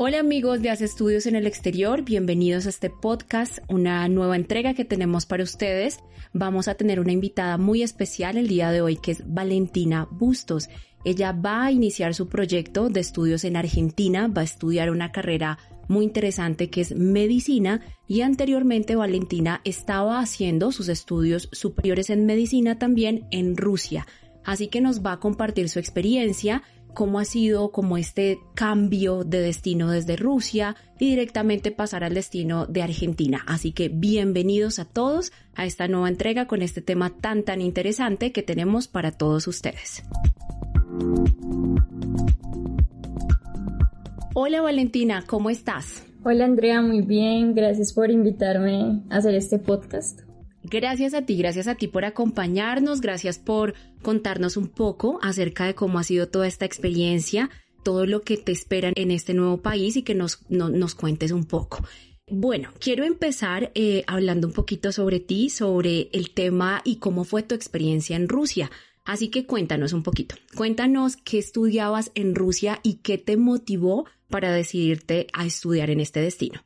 Hola 0.00 0.20
amigos 0.20 0.62
de 0.62 0.70
Hace 0.70 0.84
Estudios 0.84 1.26
en 1.26 1.34
el 1.34 1.44
Exterior, 1.44 2.02
bienvenidos 2.02 2.66
a 2.66 2.68
este 2.68 2.88
podcast, 2.88 3.58
una 3.68 4.06
nueva 4.08 4.36
entrega 4.36 4.72
que 4.72 4.84
tenemos 4.84 5.26
para 5.26 5.42
ustedes. 5.42 5.98
Vamos 6.32 6.68
a 6.68 6.76
tener 6.76 7.00
una 7.00 7.10
invitada 7.10 7.58
muy 7.58 7.82
especial 7.82 8.36
el 8.36 8.46
día 8.46 8.70
de 8.70 8.80
hoy 8.80 8.94
que 8.94 9.10
es 9.10 9.24
Valentina 9.26 10.06
Bustos. 10.12 10.68
Ella 11.04 11.32
va 11.32 11.64
a 11.64 11.72
iniciar 11.72 12.14
su 12.14 12.28
proyecto 12.28 12.90
de 12.90 13.00
estudios 13.00 13.42
en 13.42 13.56
Argentina, 13.56 14.28
va 14.28 14.42
a 14.42 14.44
estudiar 14.44 14.92
una 14.92 15.10
carrera 15.10 15.58
muy 15.88 16.04
interesante 16.04 16.70
que 16.70 16.82
es 16.82 16.94
medicina 16.94 17.80
y 18.06 18.20
anteriormente 18.20 18.94
Valentina 18.94 19.62
estaba 19.64 20.20
haciendo 20.20 20.70
sus 20.70 20.88
estudios 20.88 21.48
superiores 21.50 22.08
en 22.10 22.24
medicina 22.24 22.78
también 22.78 23.26
en 23.32 23.56
Rusia. 23.56 24.06
Así 24.44 24.68
que 24.68 24.80
nos 24.80 25.04
va 25.04 25.12
a 25.12 25.20
compartir 25.20 25.68
su 25.68 25.78
experiencia, 25.78 26.62
cómo 26.98 27.20
ha 27.20 27.24
sido 27.24 27.70
como 27.70 27.96
este 27.96 28.40
cambio 28.56 29.22
de 29.22 29.40
destino 29.40 29.92
desde 29.92 30.16
Rusia 30.16 30.74
y 30.98 31.10
directamente 31.10 31.70
pasar 31.70 32.02
al 32.02 32.12
destino 32.12 32.66
de 32.66 32.82
Argentina. 32.82 33.44
Así 33.46 33.70
que 33.70 33.88
bienvenidos 33.88 34.80
a 34.80 34.84
todos 34.84 35.30
a 35.54 35.64
esta 35.64 35.86
nueva 35.86 36.08
entrega 36.08 36.48
con 36.48 36.60
este 36.60 36.82
tema 36.82 37.10
tan 37.10 37.44
tan 37.44 37.60
interesante 37.60 38.32
que 38.32 38.42
tenemos 38.42 38.88
para 38.88 39.12
todos 39.12 39.46
ustedes. 39.46 40.02
Hola 44.34 44.60
Valentina, 44.60 45.22
¿cómo 45.24 45.50
estás? 45.50 46.04
Hola 46.24 46.46
Andrea, 46.46 46.82
muy 46.82 47.02
bien, 47.02 47.54
gracias 47.54 47.92
por 47.92 48.10
invitarme 48.10 49.04
a 49.08 49.18
hacer 49.18 49.36
este 49.36 49.60
podcast. 49.60 50.27
Gracias 50.70 51.14
a 51.14 51.22
ti, 51.22 51.36
gracias 51.36 51.66
a 51.66 51.76
ti 51.76 51.88
por 51.88 52.04
acompañarnos, 52.04 53.00
gracias 53.00 53.38
por 53.38 53.74
contarnos 54.02 54.58
un 54.58 54.68
poco 54.68 55.18
acerca 55.22 55.64
de 55.64 55.74
cómo 55.74 55.98
ha 55.98 56.04
sido 56.04 56.28
toda 56.28 56.46
esta 56.46 56.66
experiencia, 56.66 57.48
todo 57.82 58.04
lo 58.04 58.20
que 58.20 58.36
te 58.36 58.52
esperan 58.52 58.92
en 58.96 59.10
este 59.10 59.32
nuevo 59.32 59.62
país 59.62 59.96
y 59.96 60.02
que 60.02 60.14
nos, 60.14 60.42
nos 60.50 60.94
cuentes 60.94 61.30
un 61.30 61.46
poco. 61.46 61.78
Bueno, 62.30 62.70
quiero 62.78 63.04
empezar 63.04 63.72
eh, 63.74 64.04
hablando 64.06 64.46
un 64.46 64.52
poquito 64.52 64.92
sobre 64.92 65.20
ti, 65.20 65.48
sobre 65.48 66.10
el 66.12 66.30
tema 66.32 66.82
y 66.84 66.96
cómo 66.96 67.24
fue 67.24 67.42
tu 67.42 67.54
experiencia 67.54 68.16
en 68.16 68.28
Rusia. 68.28 68.70
Así 69.06 69.28
que 69.28 69.46
cuéntanos 69.46 69.94
un 69.94 70.02
poquito. 70.02 70.34
Cuéntanos 70.54 71.16
qué 71.16 71.38
estudiabas 71.38 72.10
en 72.14 72.34
Rusia 72.34 72.80
y 72.82 72.96
qué 72.96 73.16
te 73.16 73.38
motivó 73.38 74.04
para 74.28 74.52
decidirte 74.52 75.28
a 75.32 75.46
estudiar 75.46 75.88
en 75.88 76.00
este 76.00 76.20
destino. 76.20 76.60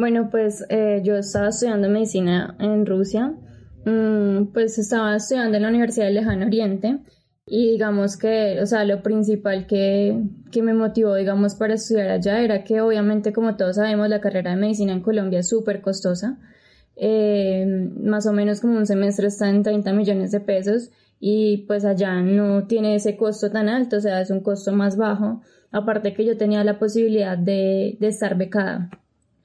Bueno, 0.00 0.30
pues 0.30 0.64
eh, 0.70 1.02
yo 1.04 1.16
estaba 1.16 1.48
estudiando 1.48 1.90
medicina 1.90 2.56
en 2.58 2.86
Rusia. 2.86 3.34
Mm, 3.84 4.46
pues 4.54 4.78
estaba 4.78 5.14
estudiando 5.14 5.58
en 5.58 5.62
la 5.62 5.68
Universidad 5.68 6.06
del 6.06 6.14
Lejano 6.14 6.46
Oriente 6.46 7.00
y 7.44 7.72
digamos 7.72 8.16
que, 8.16 8.60
o 8.62 8.66
sea, 8.66 8.86
lo 8.86 9.02
principal 9.02 9.66
que, 9.66 10.22
que 10.50 10.62
me 10.62 10.72
motivó, 10.72 11.16
digamos, 11.16 11.54
para 11.54 11.74
estudiar 11.74 12.08
allá 12.08 12.40
era 12.40 12.64
que 12.64 12.80
obviamente, 12.80 13.34
como 13.34 13.56
todos 13.56 13.76
sabemos, 13.76 14.08
la 14.08 14.22
carrera 14.22 14.52
de 14.52 14.56
medicina 14.56 14.94
en 14.94 15.02
Colombia 15.02 15.40
es 15.40 15.50
súper 15.50 15.82
costosa. 15.82 16.38
Eh, 16.96 17.66
más 18.00 18.26
o 18.26 18.32
menos 18.32 18.62
como 18.62 18.78
un 18.78 18.86
semestre 18.86 19.26
está 19.26 19.50
en 19.50 19.62
30 19.62 19.92
millones 19.92 20.30
de 20.30 20.40
pesos 20.40 20.90
y 21.18 21.66
pues 21.66 21.84
allá 21.84 22.22
no 22.22 22.66
tiene 22.66 22.94
ese 22.94 23.18
costo 23.18 23.50
tan 23.50 23.68
alto, 23.68 23.98
o 23.98 24.00
sea, 24.00 24.22
es 24.22 24.30
un 24.30 24.40
costo 24.40 24.72
más 24.72 24.96
bajo. 24.96 25.42
Aparte 25.72 26.14
que 26.14 26.24
yo 26.24 26.38
tenía 26.38 26.64
la 26.64 26.78
posibilidad 26.78 27.36
de, 27.36 27.98
de 28.00 28.08
estar 28.08 28.38
becada, 28.38 28.90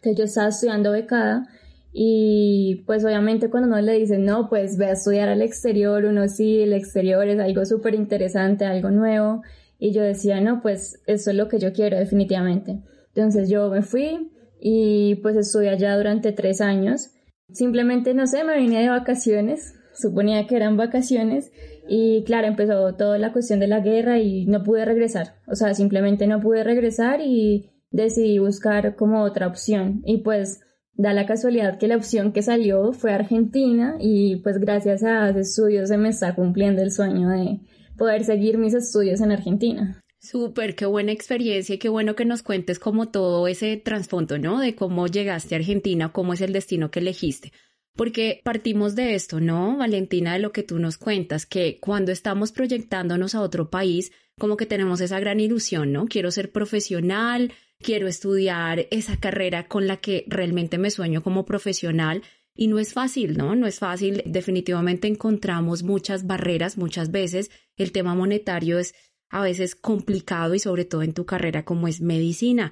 que 0.06 0.16
yo 0.16 0.26
estaba 0.26 0.50
estudiando 0.50 0.92
becada 0.92 1.48
y 1.92 2.84
pues 2.86 3.04
obviamente 3.04 3.50
cuando 3.50 3.70
uno 3.70 3.82
le 3.82 3.94
dicen, 3.94 4.24
no, 4.26 4.48
pues 4.50 4.78
ve 4.78 4.86
a 4.86 4.92
estudiar 4.92 5.30
al 5.30 5.42
exterior, 5.42 6.06
uno 6.06 6.28
sí, 6.28 6.62
el 6.62 6.74
exterior 6.74 7.28
es 7.28 7.40
algo 7.40 7.66
súper 7.66 7.96
interesante, 7.96 8.66
algo 8.66 8.92
nuevo. 8.92 9.42
Y 9.80 9.92
yo 9.92 10.04
decía, 10.04 10.42
no, 10.42 10.62
pues 10.62 11.02
eso 11.08 11.32
es 11.32 11.36
lo 11.36 11.48
que 11.48 11.58
yo 11.58 11.74
quiero 11.74 11.98
definitivamente. 11.98 12.82
Entonces 13.14 13.50
yo 13.50 13.70
me 13.70 13.82
fui 13.82 14.32
y 14.60 15.16
pues 15.16 15.36
estudié 15.38 15.70
allá 15.70 15.98
durante 15.98 16.32
tres 16.32 16.62
años. 16.62 17.12
Simplemente, 17.52 18.14
no 18.14 18.28
sé, 18.28 18.44
me 18.44 18.58
vine 18.58 18.82
de 18.82 18.90
vacaciones 18.90 19.74
suponía 19.96 20.46
que 20.48 20.56
eran 20.56 20.78
vacaciones 20.78 21.52
y 21.88 22.24
claro, 22.26 22.48
empezó 22.48 22.96
toda 22.96 23.18
la 23.18 23.32
cuestión 23.32 23.60
de 23.60 23.68
la 23.68 23.80
guerra 23.80 24.20
y 24.20 24.46
no 24.46 24.64
pude 24.64 24.86
regresar, 24.86 25.36
o 25.48 25.56
sea, 25.56 25.74
simplemente 25.74 26.28
no 26.28 26.40
pude 26.40 26.64
regresar 26.64 27.22
y 27.22 27.70
decidí 27.96 28.40
buscar 28.40 28.96
como 28.96 29.24
otra 29.24 29.48
opción 29.48 30.02
y 30.06 30.18
pues 30.18 30.60
da 30.94 31.14
la 31.14 31.26
casualidad 31.26 31.78
que 31.78 31.88
la 31.88 31.98
opción 31.98 32.32
que 32.32 32.42
salió 32.42 32.92
fue 32.94 33.14
Argentina 33.14 33.96
y 34.00 34.38
pues 34.38 34.60
gracias 34.60 35.04
a 35.04 35.30
ese 35.30 35.40
estudio 35.42 35.88
se 35.88 35.98
me 35.98 36.10
está 36.10 36.36
cumpliendo 36.36 36.82
el 36.82 36.92
sueño 36.92 37.30
de 37.30 37.60
poder 37.98 38.24
seguir 38.24 38.58
mis 38.58 38.74
estudios 38.74 39.22
en 39.22 39.32
Argentina. 39.32 40.02
Súper, 40.20 40.76
qué 40.76 40.86
buena 40.86 41.12
experiencia 41.12 41.76
y 41.76 41.78
qué 41.78 41.88
bueno 41.88 42.16
que 42.16 42.26
nos 42.26 42.42
cuentes 42.42 42.80
como 42.80 43.10
todo 43.10 43.48
ese 43.48 43.78
trasfondo, 43.78 44.40
¿no? 44.40 44.60
De 44.60 44.76
cómo 44.76 45.08
llegaste 45.08 45.56
a 45.56 45.60
Argentina, 45.60 46.12
cómo 46.12 46.34
es 46.34 46.42
el 46.42 46.52
destino 46.52 46.90
que 46.90 47.00
elegiste. 47.00 47.54
Porque 47.96 48.42
partimos 48.44 48.96
de 48.96 49.14
esto, 49.14 49.40
¿no, 49.40 49.78
Valentina, 49.78 50.34
de 50.34 50.40
lo 50.40 50.52
que 50.52 50.64
tú 50.64 50.80
nos 50.80 50.98
cuentas, 50.98 51.46
que 51.46 51.80
cuando 51.80 52.12
estamos 52.12 52.52
proyectándonos 52.52 53.36
a 53.36 53.42
otro 53.42 53.70
país, 53.70 54.12
como 54.38 54.58
que 54.58 54.66
tenemos 54.66 55.00
esa 55.00 55.20
gran 55.20 55.40
ilusión, 55.40 55.94
¿no? 55.94 56.08
Quiero 56.08 56.32
ser 56.32 56.52
profesional, 56.52 57.54
quiero 57.86 58.08
estudiar 58.08 58.88
esa 58.90 59.18
carrera 59.18 59.68
con 59.68 59.86
la 59.86 59.98
que 59.98 60.26
realmente 60.28 60.80
me 60.80 60.90
sueño 60.90 61.22
como 61.22 61.46
profesional. 61.46 62.24
Y 62.56 62.68
no 62.68 62.80
es 62.80 62.94
fácil, 62.94 63.38
¿no? 63.38 63.56
No 63.56 63.68
es 63.68 63.78
fácil. 63.78 64.24
Definitivamente 64.26 65.08
encontramos 65.08 65.84
muchas 65.84 66.26
barreras 66.26 66.78
muchas 66.78 67.12
veces. 67.12 67.52
El 67.78 67.92
tema 67.92 68.16
monetario 68.16 68.80
es 68.80 68.96
a 69.30 69.42
veces 69.42 69.76
complicado 69.76 70.56
y 70.56 70.60
sobre 70.60 70.86
todo 70.86 71.04
en 71.04 71.14
tu 71.14 71.26
carrera 71.28 71.64
como 71.64 71.88
es 71.88 72.02
medicina. 72.02 72.72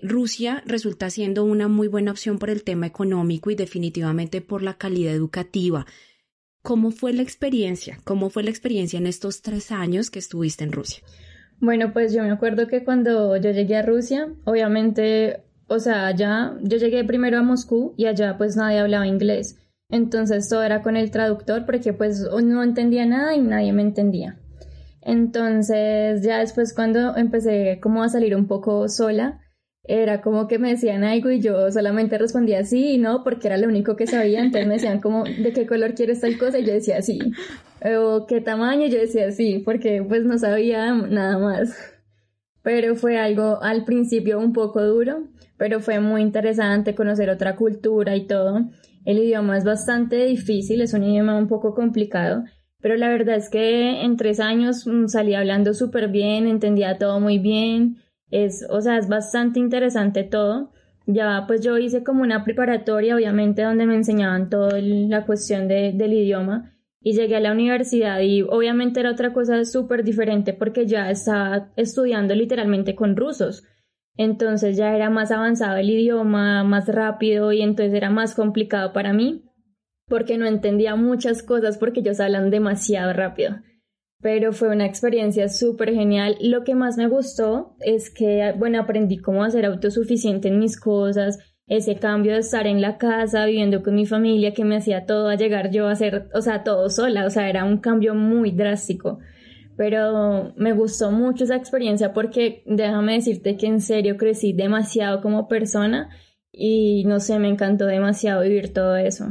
Rusia 0.00 0.62
resulta 0.64 1.10
siendo 1.10 1.42
una 1.44 1.66
muy 1.66 1.88
buena 1.88 2.12
opción 2.12 2.38
por 2.38 2.50
el 2.50 2.62
tema 2.62 2.86
económico 2.86 3.50
y 3.50 3.56
definitivamente 3.56 4.42
por 4.42 4.62
la 4.62 4.78
calidad 4.78 5.12
educativa. 5.12 5.86
¿Cómo 6.62 6.92
fue 6.92 7.12
la 7.12 7.22
experiencia? 7.22 7.98
¿Cómo 8.04 8.30
fue 8.30 8.44
la 8.44 8.50
experiencia 8.50 8.98
en 8.98 9.06
estos 9.08 9.42
tres 9.42 9.72
años 9.72 10.10
que 10.10 10.20
estuviste 10.20 10.62
en 10.62 10.72
Rusia? 10.72 11.02
Bueno, 11.60 11.92
pues 11.92 12.12
yo 12.12 12.22
me 12.22 12.30
acuerdo 12.30 12.68
que 12.68 12.84
cuando 12.84 13.36
yo 13.36 13.50
llegué 13.50 13.76
a 13.76 13.82
Rusia, 13.82 14.28
obviamente, 14.44 15.42
o 15.68 15.78
sea, 15.78 16.06
allá 16.06 16.54
yo 16.62 16.76
llegué 16.76 17.04
primero 17.04 17.38
a 17.38 17.42
Moscú 17.42 17.94
y 17.96 18.06
allá 18.06 18.36
pues 18.36 18.56
nadie 18.56 18.78
hablaba 18.78 19.06
inglés. 19.06 19.58
Entonces 19.88 20.48
todo 20.48 20.62
era 20.62 20.82
con 20.82 20.96
el 20.96 21.10
traductor 21.10 21.64
porque 21.64 21.92
pues 21.92 22.20
no 22.20 22.62
entendía 22.62 23.06
nada 23.06 23.34
y 23.34 23.40
nadie 23.40 23.72
me 23.72 23.82
entendía. 23.82 24.38
Entonces 25.00 26.22
ya 26.22 26.38
después 26.38 26.74
cuando 26.74 27.16
empecé 27.16 27.78
como 27.80 28.02
a 28.02 28.08
salir 28.08 28.34
un 28.36 28.46
poco 28.46 28.88
sola, 28.88 29.40
era 29.88 30.20
como 30.20 30.48
que 30.48 30.58
me 30.58 30.70
decían 30.70 31.04
algo 31.04 31.30
y 31.30 31.40
yo 31.40 31.70
solamente 31.70 32.18
respondía 32.18 32.64
sí 32.64 32.94
y 32.94 32.98
no 32.98 33.22
porque 33.22 33.48
era 33.48 33.56
lo 33.56 33.68
único 33.68 33.96
que 33.96 34.06
sabía, 34.06 34.40
entonces 34.40 34.66
me 34.66 34.74
decían 34.74 35.00
como 35.00 35.24
de 35.24 35.52
qué 35.52 35.66
color 35.66 35.94
quieres 35.94 36.20
tal 36.20 36.36
cosa 36.38 36.58
y 36.58 36.64
yo 36.64 36.72
decía 36.72 37.02
sí, 37.02 37.18
o 37.98 38.26
qué 38.26 38.40
tamaño, 38.40 38.86
yo 38.86 38.98
decía 38.98 39.30
sí, 39.30 39.62
porque 39.64 40.04
pues 40.06 40.24
no 40.24 40.38
sabía 40.38 40.92
nada 40.92 41.38
más. 41.38 41.76
Pero 42.62 42.96
fue 42.96 43.16
algo 43.18 43.62
al 43.62 43.84
principio 43.84 44.40
un 44.40 44.52
poco 44.52 44.82
duro, 44.82 45.28
pero 45.56 45.78
fue 45.78 46.00
muy 46.00 46.20
interesante 46.22 46.96
conocer 46.96 47.30
otra 47.30 47.54
cultura 47.54 48.16
y 48.16 48.26
todo. 48.26 48.68
El 49.04 49.18
idioma 49.18 49.56
es 49.56 49.62
bastante 49.62 50.24
difícil, 50.24 50.80
es 50.80 50.92
un 50.92 51.04
idioma 51.04 51.38
un 51.38 51.46
poco 51.46 51.76
complicado, 51.76 52.42
pero 52.80 52.96
la 52.96 53.08
verdad 53.08 53.36
es 53.36 53.50
que 53.50 54.02
en 54.02 54.16
tres 54.16 54.40
años 54.40 54.84
mm, 54.84 55.06
salí 55.06 55.34
hablando 55.34 55.74
súper 55.74 56.08
bien, 56.08 56.48
entendía 56.48 56.98
todo 56.98 57.20
muy 57.20 57.38
bien, 57.38 57.98
es, 58.30 58.66
o 58.68 58.80
sea, 58.80 58.98
es 58.98 59.08
bastante 59.08 59.60
interesante 59.60 60.24
todo. 60.24 60.72
Ya 61.06 61.44
pues 61.46 61.60
yo 61.60 61.78
hice 61.78 62.02
como 62.02 62.22
una 62.22 62.44
preparatoria, 62.44 63.14
obviamente, 63.14 63.62
donde 63.62 63.86
me 63.86 63.94
enseñaban 63.94 64.50
toda 64.50 64.80
la 64.80 65.24
cuestión 65.24 65.68
de, 65.68 65.92
del 65.92 66.12
idioma 66.12 66.72
y 67.00 67.12
llegué 67.12 67.36
a 67.36 67.40
la 67.40 67.52
universidad 67.52 68.18
y 68.20 68.42
obviamente 68.42 68.98
era 68.98 69.12
otra 69.12 69.32
cosa 69.32 69.64
súper 69.64 70.02
diferente 70.02 70.52
porque 70.52 70.86
ya 70.86 71.08
estaba 71.08 71.70
estudiando 71.76 72.34
literalmente 72.34 72.96
con 72.96 73.14
rusos. 73.14 73.62
Entonces 74.16 74.76
ya 74.76 74.96
era 74.96 75.10
más 75.10 75.30
avanzado 75.30 75.76
el 75.76 75.90
idioma, 75.90 76.64
más 76.64 76.88
rápido 76.88 77.52
y 77.52 77.62
entonces 77.62 77.94
era 77.94 78.10
más 78.10 78.34
complicado 78.34 78.92
para 78.92 79.12
mí 79.12 79.44
porque 80.08 80.38
no 80.38 80.46
entendía 80.46 80.96
muchas 80.96 81.42
cosas 81.42 81.78
porque 81.78 82.00
ellos 82.00 82.18
hablan 82.18 82.50
demasiado 82.50 83.12
rápido 83.12 83.56
pero 84.20 84.52
fue 84.52 84.68
una 84.68 84.86
experiencia 84.86 85.48
súper 85.48 85.92
genial. 85.92 86.36
Lo 86.40 86.64
que 86.64 86.74
más 86.74 86.96
me 86.96 87.08
gustó 87.08 87.76
es 87.80 88.10
que, 88.10 88.54
bueno, 88.58 88.80
aprendí 88.80 89.18
cómo 89.18 89.44
hacer 89.44 89.66
autosuficiente 89.66 90.48
en 90.48 90.58
mis 90.58 90.78
cosas, 90.80 91.38
ese 91.66 91.96
cambio 91.96 92.32
de 92.32 92.38
estar 92.38 92.66
en 92.66 92.80
la 92.80 92.96
casa, 92.96 93.44
viviendo 93.44 93.82
con 93.82 93.94
mi 93.94 94.06
familia, 94.06 94.54
que 94.54 94.64
me 94.64 94.76
hacía 94.76 95.04
todo 95.04 95.28
a 95.28 95.34
llegar 95.34 95.70
yo 95.70 95.88
a 95.88 95.92
hacer, 95.92 96.28
o 96.32 96.40
sea, 96.40 96.62
todo 96.62 96.88
sola, 96.90 97.26
o 97.26 97.30
sea, 97.30 97.48
era 97.48 97.64
un 97.64 97.78
cambio 97.78 98.14
muy 98.14 98.52
drástico. 98.52 99.18
Pero 99.76 100.54
me 100.56 100.72
gustó 100.72 101.10
mucho 101.10 101.44
esa 101.44 101.56
experiencia 101.56 102.14
porque 102.14 102.62
déjame 102.66 103.14
decirte 103.14 103.56
que 103.56 103.66
en 103.66 103.80
serio 103.80 104.16
crecí 104.16 104.54
demasiado 104.54 105.20
como 105.20 105.48
persona 105.48 106.08
y 106.50 107.04
no 107.04 107.20
sé, 107.20 107.38
me 107.38 107.48
encantó 107.48 107.84
demasiado 107.84 108.42
vivir 108.42 108.72
todo 108.72 108.96
eso. 108.96 109.26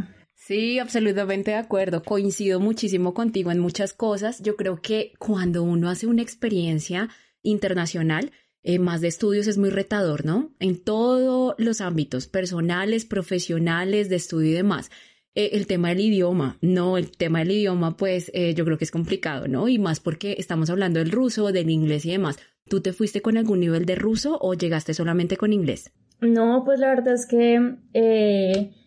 Sí, 0.45 0.77
absolutamente 0.77 1.49
de 1.49 1.57
acuerdo. 1.57 2.03
Coincido 2.03 2.59
muchísimo 2.59 3.15
contigo 3.15 3.49
en 3.49 3.57
muchas 3.57 3.93
cosas. 3.93 4.43
Yo 4.43 4.55
creo 4.55 4.79
que 4.79 5.13
cuando 5.17 5.63
uno 5.63 5.89
hace 5.89 6.05
una 6.05 6.21
experiencia 6.21 7.09
internacional, 7.41 8.31
eh, 8.61 8.77
más 8.77 9.01
de 9.01 9.07
estudios 9.07 9.47
es 9.47 9.57
muy 9.57 9.71
retador, 9.71 10.23
¿no? 10.23 10.53
En 10.59 10.77
todos 10.83 11.55
los 11.57 11.81
ámbitos, 11.81 12.27
personales, 12.27 13.05
profesionales, 13.05 14.07
de 14.07 14.17
estudio 14.17 14.51
y 14.51 14.53
demás. 14.53 14.91
Eh, 15.33 15.49
el 15.53 15.65
tema 15.65 15.89
del 15.89 16.01
idioma, 16.01 16.59
no, 16.61 16.99
el 16.99 17.09
tema 17.09 17.39
del 17.39 17.49
idioma, 17.49 17.97
pues 17.97 18.29
eh, 18.35 18.53
yo 18.53 18.65
creo 18.65 18.77
que 18.77 18.85
es 18.85 18.91
complicado, 18.91 19.47
¿no? 19.47 19.67
Y 19.67 19.79
más 19.79 19.99
porque 19.99 20.35
estamos 20.37 20.69
hablando 20.69 20.99
del 20.99 21.09
ruso, 21.09 21.51
del 21.51 21.71
inglés 21.71 22.05
y 22.05 22.11
demás. 22.11 22.37
¿Tú 22.69 22.81
te 22.81 22.93
fuiste 22.93 23.23
con 23.23 23.37
algún 23.37 23.61
nivel 23.61 23.87
de 23.87 23.95
ruso 23.95 24.37
o 24.39 24.53
llegaste 24.53 24.93
solamente 24.93 25.37
con 25.37 25.53
inglés? 25.53 25.91
No, 26.21 26.61
pues 26.63 26.79
la 26.79 26.89
verdad 26.89 27.15
es 27.15 27.25
que 27.25 27.79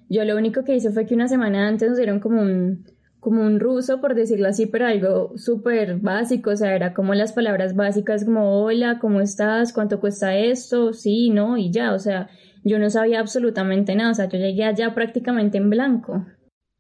yo 0.08 0.24
lo 0.24 0.36
único 0.36 0.64
que 0.64 0.76
hice 0.76 0.90
fue 0.90 1.06
que 1.06 1.14
una 1.14 1.28
semana 1.28 1.68
antes 1.68 1.88
nos 1.88 1.98
dieron 1.98 2.20
como 2.20 2.40
un, 2.40 2.84
como 3.20 3.42
un 3.42 3.60
ruso, 3.60 4.00
por 4.00 4.14
decirlo 4.14 4.48
así, 4.48 4.66
pero 4.66 4.86
algo 4.86 5.36
súper 5.36 5.96
básico, 5.96 6.50
o 6.50 6.56
sea, 6.56 6.74
era 6.74 6.94
como 6.94 7.14
las 7.14 7.32
palabras 7.32 7.74
básicas 7.74 8.24
como 8.24 8.62
hola, 8.62 8.98
¿cómo 9.00 9.20
estás? 9.20 9.72
¿Cuánto 9.72 10.00
cuesta 10.00 10.36
esto? 10.36 10.92
Sí, 10.92 11.30
no, 11.30 11.58
y 11.58 11.70
ya, 11.70 11.92
o 11.92 11.98
sea, 11.98 12.28
yo 12.64 12.78
no 12.78 12.90
sabía 12.90 13.20
absolutamente 13.20 13.94
nada, 13.94 14.12
o 14.12 14.14
sea, 14.14 14.28
yo 14.28 14.38
llegué 14.38 14.64
allá 14.64 14.94
prácticamente 14.94 15.58
en 15.58 15.70
blanco. 15.70 16.26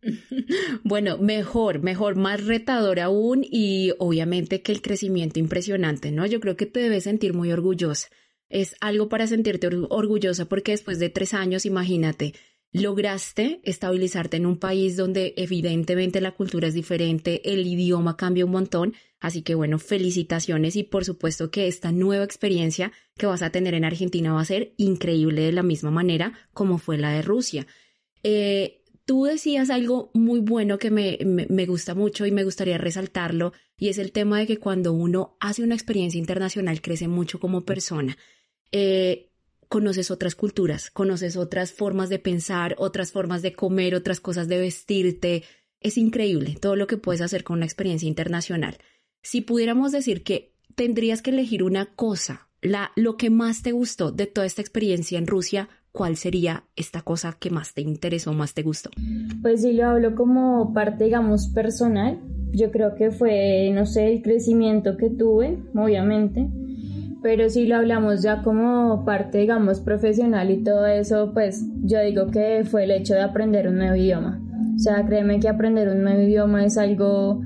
Bueno, 0.84 1.18
mejor, 1.18 1.82
mejor, 1.82 2.16
más 2.16 2.46
retador 2.46 3.00
aún 3.00 3.44
y 3.44 3.92
obviamente 3.98 4.62
que 4.62 4.72
el 4.72 4.80
crecimiento 4.80 5.38
impresionante, 5.38 6.12
¿no? 6.12 6.24
Yo 6.24 6.40
creo 6.40 6.56
que 6.56 6.66
te 6.66 6.80
debes 6.80 7.04
sentir 7.04 7.34
muy 7.34 7.52
orgullosa. 7.52 8.08
Es 8.48 8.76
algo 8.80 9.08
para 9.08 9.26
sentirte 9.26 9.68
orgullosa 9.90 10.46
porque 10.46 10.70
después 10.70 10.98
de 10.98 11.10
tres 11.10 11.34
años, 11.34 11.66
imagínate, 11.66 12.34
lograste 12.72 13.60
estabilizarte 13.64 14.36
en 14.36 14.46
un 14.46 14.58
país 14.58 14.96
donde 14.96 15.34
evidentemente 15.36 16.20
la 16.20 16.32
cultura 16.32 16.68
es 16.68 16.74
diferente, 16.74 17.52
el 17.52 17.66
idioma 17.66 18.16
cambia 18.16 18.44
un 18.44 18.50
montón, 18.50 18.94
así 19.20 19.42
que 19.42 19.54
bueno, 19.54 19.78
felicitaciones 19.78 20.76
y 20.76 20.84
por 20.84 21.04
supuesto 21.04 21.50
que 21.50 21.66
esta 21.66 21.92
nueva 21.92 22.24
experiencia 22.24 22.92
que 23.16 23.26
vas 23.26 23.42
a 23.42 23.50
tener 23.50 23.74
en 23.74 23.84
Argentina 23.84 24.32
va 24.32 24.40
a 24.40 24.44
ser 24.44 24.74
increíble 24.76 25.42
de 25.42 25.52
la 25.52 25.62
misma 25.62 25.90
manera 25.90 26.34
como 26.52 26.78
fue 26.78 26.98
la 26.98 27.12
de 27.12 27.22
Rusia. 27.22 27.66
Eh, 28.22 28.82
tú 29.06 29.24
decías 29.24 29.70
algo 29.70 30.10
muy 30.12 30.40
bueno 30.40 30.78
que 30.78 30.90
me, 30.90 31.18
me, 31.24 31.64
gusta 31.64 31.94
mucho 31.94 32.26
y 32.26 32.30
me 32.30 32.44
gustaría 32.44 32.76
resaltarlo, 32.76 33.54
y 33.78 33.88
es 33.88 33.96
el 33.96 34.12
tema 34.12 34.38
de 34.38 34.46
que 34.46 34.58
cuando 34.58 34.92
uno 34.92 35.38
hace 35.40 35.62
una 35.62 35.74
experiencia 35.74 36.18
internacional 36.18 36.82
crece 36.82 37.08
mucho 37.08 37.40
como 37.40 37.64
persona. 37.64 38.18
Eh, 38.70 39.27
conoces 39.68 40.10
otras 40.10 40.34
culturas, 40.34 40.90
conoces 40.90 41.36
otras 41.36 41.72
formas 41.72 42.08
de 42.08 42.18
pensar, 42.18 42.74
otras 42.78 43.12
formas 43.12 43.42
de 43.42 43.52
comer, 43.52 43.94
otras 43.94 44.20
cosas 44.20 44.48
de 44.48 44.58
vestirte. 44.58 45.44
Es 45.80 45.98
increíble 45.98 46.56
todo 46.60 46.76
lo 46.76 46.86
que 46.86 46.96
puedes 46.96 47.20
hacer 47.20 47.44
con 47.44 47.58
una 47.58 47.66
experiencia 47.66 48.08
internacional. 48.08 48.78
Si 49.22 49.40
pudiéramos 49.40 49.92
decir 49.92 50.22
que 50.22 50.54
tendrías 50.74 51.22
que 51.22 51.30
elegir 51.30 51.62
una 51.62 51.86
cosa, 51.86 52.48
la, 52.60 52.92
lo 52.96 53.16
que 53.16 53.30
más 53.30 53.62
te 53.62 53.72
gustó 53.72 54.10
de 54.10 54.26
toda 54.26 54.46
esta 54.46 54.62
experiencia 54.62 55.18
en 55.18 55.26
Rusia, 55.26 55.68
¿cuál 55.92 56.16
sería 56.16 56.64
esta 56.76 57.02
cosa 57.02 57.36
que 57.38 57.50
más 57.50 57.74
te 57.74 57.82
interesó, 57.82 58.32
más 58.32 58.54
te 58.54 58.62
gustó? 58.62 58.90
Pues 59.42 59.62
si 59.62 59.72
lo 59.72 59.86
hablo 59.86 60.14
como 60.14 60.72
parte, 60.72 61.04
digamos, 61.04 61.48
personal, 61.48 62.20
yo 62.52 62.70
creo 62.70 62.94
que 62.94 63.10
fue, 63.10 63.70
no 63.74 63.86
sé, 63.86 64.12
el 64.12 64.22
crecimiento 64.22 64.96
que 64.96 65.10
tuve, 65.10 65.58
obviamente, 65.74 66.48
pero 67.22 67.50
si 67.50 67.66
lo 67.66 67.76
hablamos 67.76 68.22
ya 68.22 68.42
como 68.42 69.04
parte, 69.04 69.38
digamos, 69.38 69.80
profesional 69.80 70.50
y 70.50 70.62
todo 70.62 70.86
eso, 70.86 71.32
pues 71.32 71.64
yo 71.82 72.00
digo 72.02 72.28
que 72.30 72.64
fue 72.64 72.84
el 72.84 72.92
hecho 72.92 73.14
de 73.14 73.22
aprender 73.22 73.68
un 73.68 73.78
nuevo 73.78 73.96
idioma. 73.96 74.40
O 74.76 74.78
sea, 74.78 75.04
créeme 75.04 75.40
que 75.40 75.48
aprender 75.48 75.88
un 75.88 76.02
nuevo 76.02 76.22
idioma 76.22 76.64
es 76.64 76.78
algo 76.78 77.42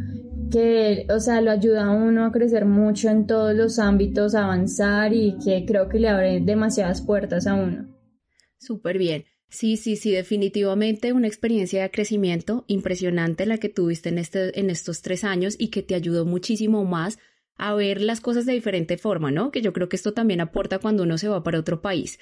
que, 0.50 1.06
o 1.08 1.18
sea, 1.18 1.40
lo 1.40 1.50
ayuda 1.50 1.86
a 1.86 1.90
uno 1.90 2.26
a 2.26 2.32
crecer 2.32 2.66
mucho 2.66 3.08
en 3.08 3.26
todos 3.26 3.54
los 3.54 3.78
ámbitos, 3.78 4.34
a 4.34 4.44
avanzar 4.44 5.14
y 5.14 5.38
que 5.42 5.64
creo 5.66 5.88
que 5.88 5.98
le 5.98 6.08
abre 6.08 6.40
demasiadas 6.40 7.00
puertas 7.00 7.46
a 7.46 7.54
uno. 7.54 7.88
Súper 8.58 8.98
bien. 8.98 9.24
Sí, 9.48 9.76
sí, 9.76 9.96
sí, 9.96 10.12
definitivamente 10.12 11.12
una 11.12 11.26
experiencia 11.26 11.82
de 11.82 11.90
crecimiento 11.90 12.64
impresionante 12.68 13.44
la 13.44 13.58
que 13.58 13.68
tuviste 13.68 14.08
en, 14.10 14.18
este, 14.18 14.58
en 14.58 14.70
estos 14.70 15.02
tres 15.02 15.24
años 15.24 15.56
y 15.58 15.68
que 15.68 15.82
te 15.82 15.94
ayudó 15.94 16.24
muchísimo 16.24 16.84
más 16.84 17.18
a 17.62 17.74
ver 17.74 18.00
las 18.00 18.20
cosas 18.20 18.44
de 18.44 18.54
diferente 18.54 18.98
forma, 18.98 19.30
¿no? 19.30 19.52
Que 19.52 19.62
yo 19.62 19.72
creo 19.72 19.88
que 19.88 19.94
esto 19.94 20.12
también 20.12 20.40
aporta 20.40 20.80
cuando 20.80 21.04
uno 21.04 21.16
se 21.16 21.28
va 21.28 21.44
para 21.44 21.60
otro 21.60 21.80
país. 21.80 22.18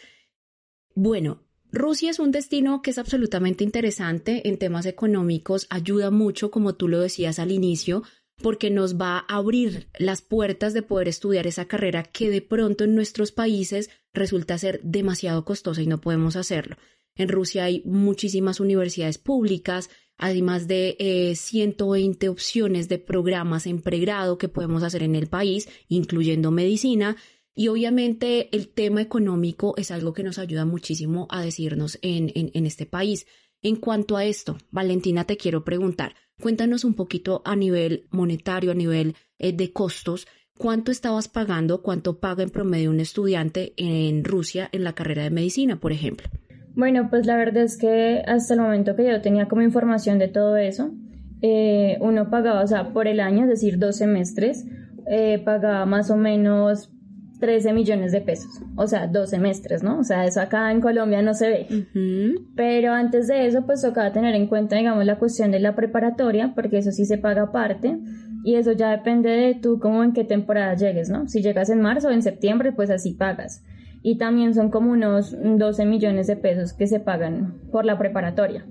Bueno, 0.94 1.46
Rusia 1.72 2.10
es 2.10 2.19
un 2.19 2.31
destino 2.31 2.82
que 2.82 2.90
es 2.90 2.98
absolutamente 2.98 3.64
interesante 3.64 4.46
en 4.48 4.58
temas 4.58 4.84
económicos, 4.84 5.66
ayuda 5.70 6.10
mucho, 6.10 6.50
como 6.50 6.75
tú 6.75 6.88
lo 6.88 7.00
decías 7.00 7.38
al 7.38 7.52
inicio, 7.52 8.02
porque 8.42 8.69
nos 8.69 9.00
va 9.00 9.25
a 9.28 9.37
abrir 9.37 9.88
las 9.98 10.20
puertas 10.20 10.75
de 10.75 10.82
poder 10.82 11.08
estudiar 11.08 11.46
esa 11.46 11.64
carrera 11.64 12.02
que 12.02 12.28
de 12.28 12.42
pronto 12.42 12.84
en 12.84 12.94
nuestros 12.94 13.32
países 13.32 13.88
resulta 14.12 14.58
ser 14.58 14.82
demasiado 14.82 15.46
costosa 15.46 15.81
y 15.81 15.87
no 15.87 16.02
podemos 16.02 16.37
hacerlo. 16.37 16.76
En 17.14 17.31
Rusia 17.31 17.64
hay 17.64 17.82
muchísimas 17.87 18.60
universidades 18.60 19.16
públicas, 19.16 19.88
además 20.20 20.69
de 20.69 21.34
120 21.34 22.26
eh, 22.26 22.28
opciones 22.28 22.88
de 22.88 22.99
programas 22.99 23.67
en 23.67 23.81
pregrado 23.81 24.38
que 24.38 24.49
podemos 24.49 24.82
hacer 24.82 25.02
en 25.02 25.14
el 25.14 25.26
país, 25.26 25.69
incluyendo 25.88 26.50
medicina. 26.50 27.17
Y 27.55 27.69
obviamente 27.69 28.55
el 28.55 28.69
tema 28.69 29.02
económico 29.02 29.75
es 29.76 29.90
algo 29.90 30.12
que 30.12 30.22
nos 30.22 30.38
ayuda 30.38 30.64
muchísimo 30.64 31.26
a 31.31 31.43
decirnos 31.43 31.99
en, 32.02 32.31
en, 32.34 32.67
este 32.67 32.87
país. 32.87 33.26
En 33.62 33.76
cuanto 33.76 34.17
a 34.17 34.25
esto, 34.25 34.56
Valentina, 34.70 35.25
te 35.25 35.37
quiero 35.37 35.64
preguntar, 35.64 36.14
cuéntanos 36.40 36.84
un 36.84 36.94
poquito 36.94 37.43
a 37.44 37.56
nivel 37.56 38.06
monetario, 38.11 38.70
a 38.70 38.75
nivel 38.75 39.16
eh, 39.38 39.52
de 39.52 39.73
costos, 39.73 40.26
¿cuánto 40.56 40.93
estabas 40.93 41.28
pagando, 41.28 41.82
cuánto 41.82 42.20
paga 42.20 42.43
en 42.43 42.50
promedio 42.50 42.90
un 42.90 43.00
estudiante 43.00 43.75
en 43.76 44.25
Rusia 44.25 44.69
en 44.73 44.84
la 44.84 44.94
carrera 44.94 45.25
de 45.25 45.31
medicina, 45.31 45.81
por 45.81 45.93
ejemplo? 45.93 46.28
Bueno, 46.75 47.08
pues 47.11 47.26
la 47.26 47.37
verdad 47.37 47.64
es 47.64 47.76
que 47.76 48.22
hasta 48.26 48.55
el 48.55 48.61
momento 48.61 48.94
que 48.96 49.06
yo 49.06 49.20
tenía 49.20 49.49
como 49.49 49.62
información 49.62 50.19
de 50.19 50.28
todo 50.28 50.56
eso, 50.56 50.93
eh, 51.43 51.99
uno 52.00 52.31
pagaba, 52.31 52.62
o 52.62 52.67
sea, 52.67 52.93
por 52.93 53.08
el 53.08 53.20
año, 53.20 53.44
es 53.44 53.49
decir, 53.49 53.78
dos 53.78 53.96
semestres, 53.96 54.67
eh, 55.06 55.40
pagaba 55.44 55.84
más 55.87 56.11
o 56.11 56.17
menos 56.17 56.93
13 57.40 57.72
millones 57.72 58.12
de 58.12 58.20
pesos, 58.20 58.62
o 58.76 58.87
sea, 58.87 59.06
dos 59.06 59.31
semestres, 59.31 59.82
¿no? 59.82 59.99
O 59.99 60.05
sea, 60.05 60.26
eso 60.26 60.40
acá 60.40 60.70
en 60.70 60.81
Colombia 60.81 61.22
no 61.22 61.32
se 61.34 61.49
ve. 61.49 61.87
Pero 62.55 62.93
antes 62.93 63.26
de 63.26 63.46
eso, 63.46 63.64
pues 63.64 63.81
tocaba 63.81 64.12
tener 64.12 64.34
en 64.34 64.46
cuenta, 64.46 64.76
digamos, 64.76 65.05
la 65.06 65.19
cuestión 65.19 65.50
de 65.50 65.58
la 65.58 65.75
preparatoria, 65.75 66.52
porque 66.55 66.78
eso 66.78 66.93
sí 66.93 67.06
se 67.06 67.19
paga 67.19 67.43
aparte, 67.43 67.99
y 68.44 68.55
eso 68.56 68.73
ya 68.73 68.90
depende 68.90 69.31
de 69.31 69.55
tú, 69.55 69.78
cómo 69.81 70.05
en 70.05 70.12
qué 70.12 70.25
temporada 70.25 70.75
llegues, 70.75 71.09
¿no? 71.09 71.26
Si 71.28 71.42
llegas 71.42 71.71
en 71.71 71.80
marzo 71.80 72.09
o 72.09 72.11
en 72.11 72.23
septiembre, 72.23 72.73
pues 72.73 72.90
así 72.90 73.12
pagas 73.14 73.62
y 74.02 74.19
también 74.19 74.54
son 74.54 74.71
como 74.71 74.92
unos 74.92 75.37
12 75.40 75.85
millones 75.85 76.26
de 76.26 76.37
pesos 76.37 76.73
que 76.73 76.87
se 76.87 77.00
pagan 77.00 77.61
por 77.71 77.85
la 77.85 77.99
preparatoria. 77.99 78.66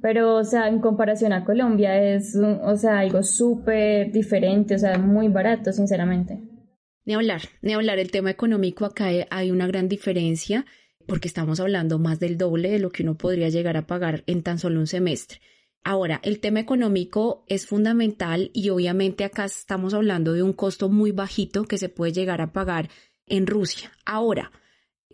Pero, 0.00 0.36
o 0.36 0.44
sea, 0.44 0.68
en 0.68 0.80
comparación 0.80 1.32
a 1.32 1.44
Colombia 1.44 2.00
es, 2.02 2.36
o 2.36 2.76
sea, 2.76 3.00
algo 3.00 3.22
súper 3.22 4.12
diferente, 4.12 4.76
o 4.76 4.78
sea, 4.78 4.98
muy 4.98 5.28
barato, 5.28 5.72
sinceramente. 5.72 6.40
Ni 7.04 7.14
hablar, 7.14 7.42
ni 7.62 7.72
hablar, 7.72 7.98
el 7.98 8.10
tema 8.10 8.30
económico 8.30 8.84
acá 8.84 9.08
hay 9.30 9.50
una 9.50 9.66
gran 9.66 9.88
diferencia 9.88 10.66
porque 11.06 11.28
estamos 11.28 11.60
hablando 11.60 11.98
más 11.98 12.18
del 12.18 12.36
doble 12.36 12.70
de 12.70 12.80
lo 12.80 12.90
que 12.90 13.04
uno 13.04 13.16
podría 13.16 13.48
llegar 13.48 13.76
a 13.76 13.86
pagar 13.86 14.24
en 14.26 14.42
tan 14.42 14.58
solo 14.58 14.80
un 14.80 14.86
semestre. 14.86 15.40
Ahora, 15.84 16.20
el 16.24 16.40
tema 16.40 16.58
económico 16.58 17.44
es 17.46 17.64
fundamental 17.64 18.50
y 18.52 18.70
obviamente 18.70 19.22
acá 19.22 19.44
estamos 19.44 19.94
hablando 19.94 20.32
de 20.32 20.42
un 20.42 20.52
costo 20.52 20.88
muy 20.88 21.12
bajito 21.12 21.64
que 21.64 21.78
se 21.78 21.88
puede 21.88 22.12
llegar 22.12 22.40
a 22.40 22.52
pagar 22.52 22.88
en 23.26 23.46
Rusia. 23.46 23.90
Ahora, 24.04 24.50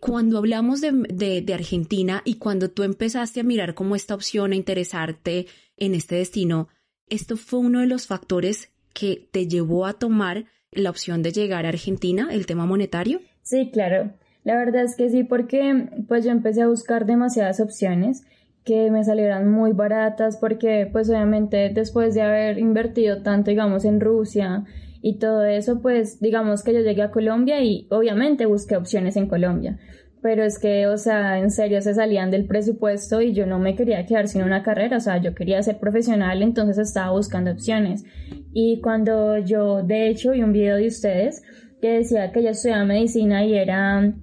cuando 0.00 0.38
hablamos 0.38 0.80
de, 0.80 1.44
Argentina 1.54 2.22
y 2.24 2.34
cuando 2.34 2.70
tú 2.70 2.82
empezaste 2.82 3.40
a 3.40 3.44
mirar 3.44 3.74
como 3.74 3.94
esta 3.94 4.14
opción, 4.14 4.52
a 4.52 4.56
interesarte 4.56 5.46
en 5.76 5.94
este 5.94 6.16
destino, 6.16 6.68
¿esto 7.08 7.36
fue 7.36 7.60
uno 7.60 7.80
de 7.80 7.86
los 7.86 8.06
factores 8.06 8.70
que 8.94 9.28
te 9.30 9.46
llevó 9.46 9.86
a 9.86 9.94
tomar 9.94 10.46
la 10.72 10.90
opción 10.90 11.22
de 11.22 11.32
llegar 11.32 11.66
a 11.66 11.68
Argentina, 11.68 12.28
el 12.32 12.46
tema 12.46 12.66
monetario? 12.66 13.20
Sí, 13.42 13.70
claro. 13.72 14.12
La 14.44 14.56
verdad 14.56 14.84
es 14.84 14.96
que 14.96 15.08
sí, 15.08 15.22
porque 15.22 15.88
pues 16.08 16.24
yo 16.24 16.32
empecé 16.32 16.62
a 16.62 16.68
buscar 16.68 17.06
demasiadas 17.06 17.60
opciones 17.60 18.24
que 18.64 18.90
me 18.90 19.04
salieran 19.04 19.50
muy 19.50 19.72
baratas 19.72 20.36
porque 20.36 20.88
pues 20.90 21.08
obviamente 21.10 21.70
después 21.70 22.14
de 22.14 22.22
haber 22.22 22.58
invertido 22.58 23.22
tanto 23.22 23.50
digamos 23.50 23.84
en 23.84 24.00
Rusia 24.00 24.64
y 25.02 25.18
todo 25.18 25.44
eso, 25.44 25.82
pues 25.82 26.20
digamos 26.20 26.62
que 26.62 26.72
yo 26.72 26.80
llegué 26.80 27.02
a 27.02 27.10
Colombia 27.10 27.62
y 27.62 27.88
obviamente 27.90 28.46
busqué 28.46 28.76
opciones 28.76 29.16
en 29.16 29.26
Colombia. 29.26 29.78
Pero 30.22 30.44
es 30.44 30.60
que, 30.60 30.86
o 30.86 30.96
sea, 30.96 31.40
en 31.40 31.50
serio 31.50 31.82
se 31.82 31.94
salían 31.94 32.30
del 32.30 32.46
presupuesto 32.46 33.20
y 33.20 33.32
yo 33.32 33.44
no 33.44 33.58
me 33.58 33.74
quería 33.74 34.06
quedar 34.06 34.28
sin 34.28 34.44
una 34.44 34.62
carrera, 34.62 34.98
o 34.98 35.00
sea, 35.00 35.20
yo 35.20 35.34
quería 35.34 35.60
ser 35.64 35.80
profesional, 35.80 36.42
entonces 36.42 36.78
estaba 36.78 37.10
buscando 37.10 37.50
opciones. 37.50 38.04
Y 38.52 38.80
cuando 38.80 39.38
yo, 39.38 39.82
de 39.82 40.08
hecho, 40.08 40.30
vi 40.30 40.42
un 40.42 40.52
video 40.52 40.76
de 40.76 40.86
ustedes 40.86 41.42
que 41.80 41.88
decía 41.88 42.30
que 42.30 42.38
ella 42.38 42.50
estudiaba 42.50 42.84
medicina 42.84 43.44
y 43.44 43.54
era 43.54 44.14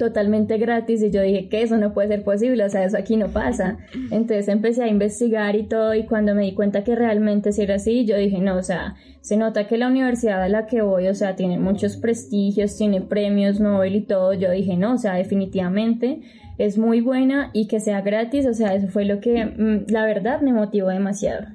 totalmente 0.00 0.56
gratis 0.56 1.02
y 1.02 1.10
yo 1.10 1.20
dije 1.20 1.50
que 1.50 1.60
eso 1.60 1.76
no 1.76 1.92
puede 1.92 2.08
ser 2.08 2.24
posible, 2.24 2.64
o 2.64 2.70
sea, 2.70 2.84
eso 2.84 2.96
aquí 2.96 3.18
no 3.18 3.28
pasa. 3.28 3.76
Entonces 4.10 4.48
empecé 4.48 4.82
a 4.82 4.88
investigar 4.88 5.56
y 5.56 5.64
todo 5.64 5.94
y 5.94 6.06
cuando 6.06 6.34
me 6.34 6.44
di 6.44 6.54
cuenta 6.54 6.82
que 6.84 6.96
realmente 6.96 7.52
si 7.52 7.60
era 7.60 7.74
así, 7.74 8.06
yo 8.06 8.16
dije, 8.16 8.40
no, 8.40 8.56
o 8.56 8.62
sea, 8.62 8.96
se 9.20 9.36
nota 9.36 9.66
que 9.66 9.76
la 9.76 9.88
universidad 9.88 10.42
a 10.42 10.48
la 10.48 10.66
que 10.66 10.80
voy, 10.80 11.06
o 11.08 11.14
sea, 11.14 11.36
tiene 11.36 11.58
muchos 11.58 11.98
prestigios, 11.98 12.78
tiene 12.78 13.02
premios 13.02 13.60
Nobel 13.60 13.94
y 13.94 14.00
todo, 14.00 14.32
yo 14.32 14.50
dije, 14.50 14.74
no, 14.74 14.94
o 14.94 14.98
sea, 14.98 15.12
definitivamente 15.16 16.22
es 16.56 16.78
muy 16.78 17.02
buena 17.02 17.50
y 17.52 17.68
que 17.68 17.78
sea 17.78 18.00
gratis, 18.00 18.46
o 18.46 18.54
sea, 18.54 18.74
eso 18.74 18.88
fue 18.88 19.04
lo 19.04 19.20
que 19.20 19.44
mm, 19.44 19.92
la 19.92 20.06
verdad 20.06 20.40
me 20.40 20.54
motivó 20.54 20.88
demasiado. 20.88 21.46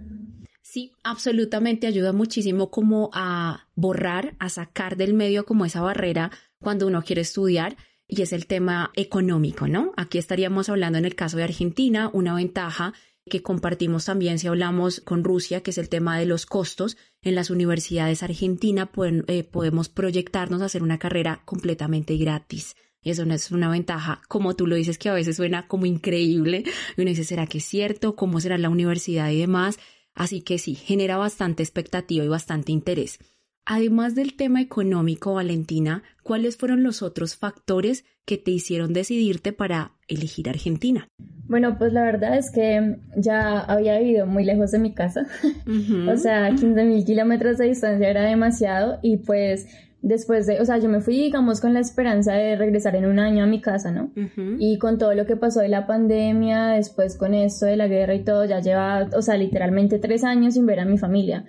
Sí, 0.61 0.91
absolutamente 1.03 1.87
ayuda 1.87 2.13
muchísimo 2.13 2.69
como 2.69 3.09
a 3.11 3.67
borrar, 3.73 4.35
a 4.37 4.49
sacar 4.49 4.97
del 4.97 5.15
medio 5.15 5.45
como 5.45 5.65
esa 5.65 5.81
barrera 5.81 6.29
cuando 6.59 6.85
uno 6.85 7.01
quiere 7.01 7.21
estudiar 7.21 7.75
y 8.07 8.21
es 8.21 8.33
el 8.33 8.47
tema 8.47 8.91
económico, 8.95 9.67
¿no? 9.67 9.93
Aquí 9.97 10.17
estaríamos 10.17 10.69
hablando 10.69 10.97
en 10.97 11.05
el 11.05 11.15
caso 11.15 11.37
de 11.37 11.43
Argentina, 11.43 12.09
una 12.13 12.35
ventaja 12.35 12.93
que 13.27 13.41
compartimos 13.41 14.05
también 14.05 14.37
si 14.37 14.47
hablamos 14.47 15.01
con 15.01 15.23
Rusia, 15.23 15.61
que 15.61 15.71
es 15.71 15.77
el 15.77 15.89
tema 15.89 16.17
de 16.17 16.25
los 16.25 16.45
costos. 16.45 16.97
En 17.21 17.33
las 17.33 17.49
universidades 17.49 18.21
argentinas 18.21 18.89
eh, 19.27 19.43
podemos 19.43 19.89
proyectarnos 19.89 20.61
a 20.61 20.65
hacer 20.65 20.83
una 20.83 20.99
carrera 20.99 21.41
completamente 21.45 22.17
gratis. 22.17 22.75
Y 23.01 23.11
eso 23.11 23.25
no 23.25 23.33
es 23.33 23.51
una 23.51 23.69
ventaja, 23.69 24.21
como 24.27 24.55
tú 24.55 24.67
lo 24.67 24.75
dices, 24.75 24.97
que 24.97 25.09
a 25.09 25.13
veces 25.13 25.35
suena 25.35 25.67
como 25.67 25.85
increíble. 25.85 26.63
Y 26.97 27.01
uno 27.01 27.09
dice, 27.09 27.23
¿será 27.23 27.47
que 27.47 27.59
es 27.59 27.65
cierto? 27.65 28.15
¿Cómo 28.15 28.39
será 28.39 28.57
la 28.57 28.69
universidad 28.69 29.29
y 29.31 29.39
demás? 29.39 29.79
Así 30.13 30.41
que 30.41 30.57
sí, 30.59 30.75
genera 30.75 31.17
bastante 31.17 31.61
expectativa 31.61 32.23
y 32.23 32.27
bastante 32.27 32.71
interés. 32.71 33.19
Además 33.65 34.13
del 34.13 34.35
tema 34.35 34.61
económico, 34.61 35.33
Valentina, 35.33 36.03
¿cuáles 36.21 36.55
fueron 36.55 36.83
los 36.83 37.01
otros 37.01 37.35
factores 37.35 38.05
que 38.25 38.37
te 38.37 38.51
hicieron 38.51 38.93
decidirte 38.93 39.53
para 39.53 39.93
elegir 40.07 40.49
Argentina? 40.49 41.07
Bueno, 41.47 41.77
pues 41.77 41.91
la 41.91 42.03
verdad 42.03 42.37
es 42.37 42.51
que 42.51 42.97
ya 43.17 43.59
había 43.59 43.97
vivido 43.99 44.27
muy 44.27 44.45
lejos 44.45 44.71
de 44.71 44.79
mi 44.79 44.93
casa, 44.93 45.25
o 46.11 46.17
sea, 46.17 46.49
15 46.49 46.83
mil 46.83 47.05
kilómetros 47.05 47.57
de 47.57 47.65
distancia 47.65 48.07
era 48.07 48.23
demasiado 48.23 48.99
y 49.01 49.17
pues 49.17 49.67
después 50.05 50.45
de, 50.45 50.61
o 50.61 50.65
sea, 50.65 50.77
yo 50.77 50.87
me 50.87 51.01
fui, 51.01 51.17
digamos, 51.17 51.59
con 51.59 51.73
la 51.73 51.79
esperanza 51.79 52.33
de 52.33 52.55
regresar 52.55 52.95
en 52.95 53.05
un 53.05 53.17
año 53.17 53.43
a 53.43 53.47
mi 53.47 53.59
casa, 53.59 53.91
¿no? 53.91 54.11
Y 54.59 54.77
con 54.77 54.99
todo 54.99 55.15
lo 55.15 55.25
que 55.25 55.35
pasó 55.35 55.61
de 55.61 55.69
la 55.69 55.87
pandemia, 55.87 56.67
después 56.67 57.17
con 57.17 57.33
esto 57.33 57.65
de 57.65 57.75
la 57.75 57.87
guerra 57.87 58.13
y 58.13 58.23
todo, 58.23 58.45
ya 58.45 58.59
lleva, 58.59 59.09
o 59.15 59.23
sea, 59.23 59.35
literalmente 59.35 59.97
tres 59.97 60.23
años 60.23 60.53
sin 60.53 60.67
ver 60.67 60.79
a 60.79 60.85
mi 60.85 60.99
familia. 60.99 61.45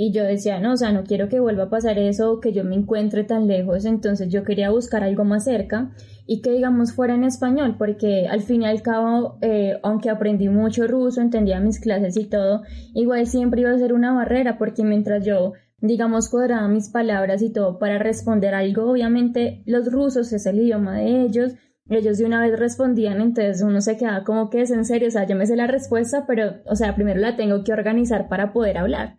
Y 0.00 0.12
yo 0.12 0.22
decía, 0.22 0.60
no, 0.60 0.74
o 0.74 0.76
sea, 0.76 0.92
no 0.92 1.02
quiero 1.02 1.28
que 1.28 1.40
vuelva 1.40 1.64
a 1.64 1.70
pasar 1.70 1.98
eso, 1.98 2.38
que 2.38 2.52
yo 2.52 2.62
me 2.62 2.76
encuentre 2.76 3.24
tan 3.24 3.48
lejos, 3.48 3.84
entonces 3.84 4.28
yo 4.28 4.44
quería 4.44 4.70
buscar 4.70 5.02
algo 5.02 5.24
más 5.24 5.42
cerca 5.42 5.90
y 6.24 6.40
que 6.40 6.52
digamos 6.52 6.92
fuera 6.92 7.16
en 7.16 7.24
español, 7.24 7.74
porque 7.76 8.28
al 8.28 8.42
fin 8.42 8.62
y 8.62 8.66
al 8.66 8.80
cabo, 8.80 9.38
eh, 9.42 9.80
aunque 9.82 10.08
aprendí 10.08 10.48
mucho 10.48 10.86
ruso, 10.86 11.20
entendía 11.20 11.58
mis 11.58 11.80
clases 11.80 12.16
y 12.16 12.26
todo, 12.26 12.62
igual 12.94 13.26
siempre 13.26 13.62
iba 13.62 13.72
a 13.72 13.78
ser 13.78 13.92
una 13.92 14.14
barrera, 14.14 14.56
porque 14.56 14.84
mientras 14.84 15.26
yo 15.26 15.54
digamos, 15.80 16.28
cuadraba 16.28 16.68
mis 16.68 16.90
palabras 16.90 17.42
y 17.42 17.52
todo 17.52 17.80
para 17.80 17.98
responder 17.98 18.54
algo. 18.54 18.90
Obviamente, 18.90 19.62
los 19.64 19.90
rusos 19.92 20.32
es 20.32 20.46
el 20.46 20.60
idioma 20.60 20.96
de 20.96 21.22
ellos. 21.22 21.54
Ellos 21.88 22.18
de 22.18 22.24
una 22.24 22.40
vez 22.40 22.56
respondían, 22.56 23.20
entonces 23.20 23.62
uno 23.62 23.80
se 23.80 23.96
quedaba 23.96 24.22
como 24.22 24.48
que 24.48 24.60
es 24.60 24.70
en 24.70 24.84
serio, 24.84 25.08
o 25.08 25.10
sea, 25.10 25.26
yo 25.26 25.34
me 25.34 25.46
sé 25.46 25.56
la 25.56 25.66
respuesta, 25.66 26.24
pero, 26.26 26.56
o 26.66 26.76
sea, 26.76 26.94
primero 26.94 27.18
la 27.18 27.36
tengo 27.36 27.64
que 27.64 27.72
organizar 27.72 28.28
para 28.28 28.52
poder 28.52 28.78
hablar. 28.78 29.16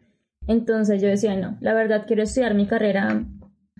Entonces 0.50 1.00
yo 1.00 1.08
decía, 1.08 1.36
no, 1.36 1.60
la 1.62 1.76
verdad 1.76 2.06
quiero 2.08 2.24
estudiar 2.24 2.56
mi 2.56 2.66
carrera 2.66 3.24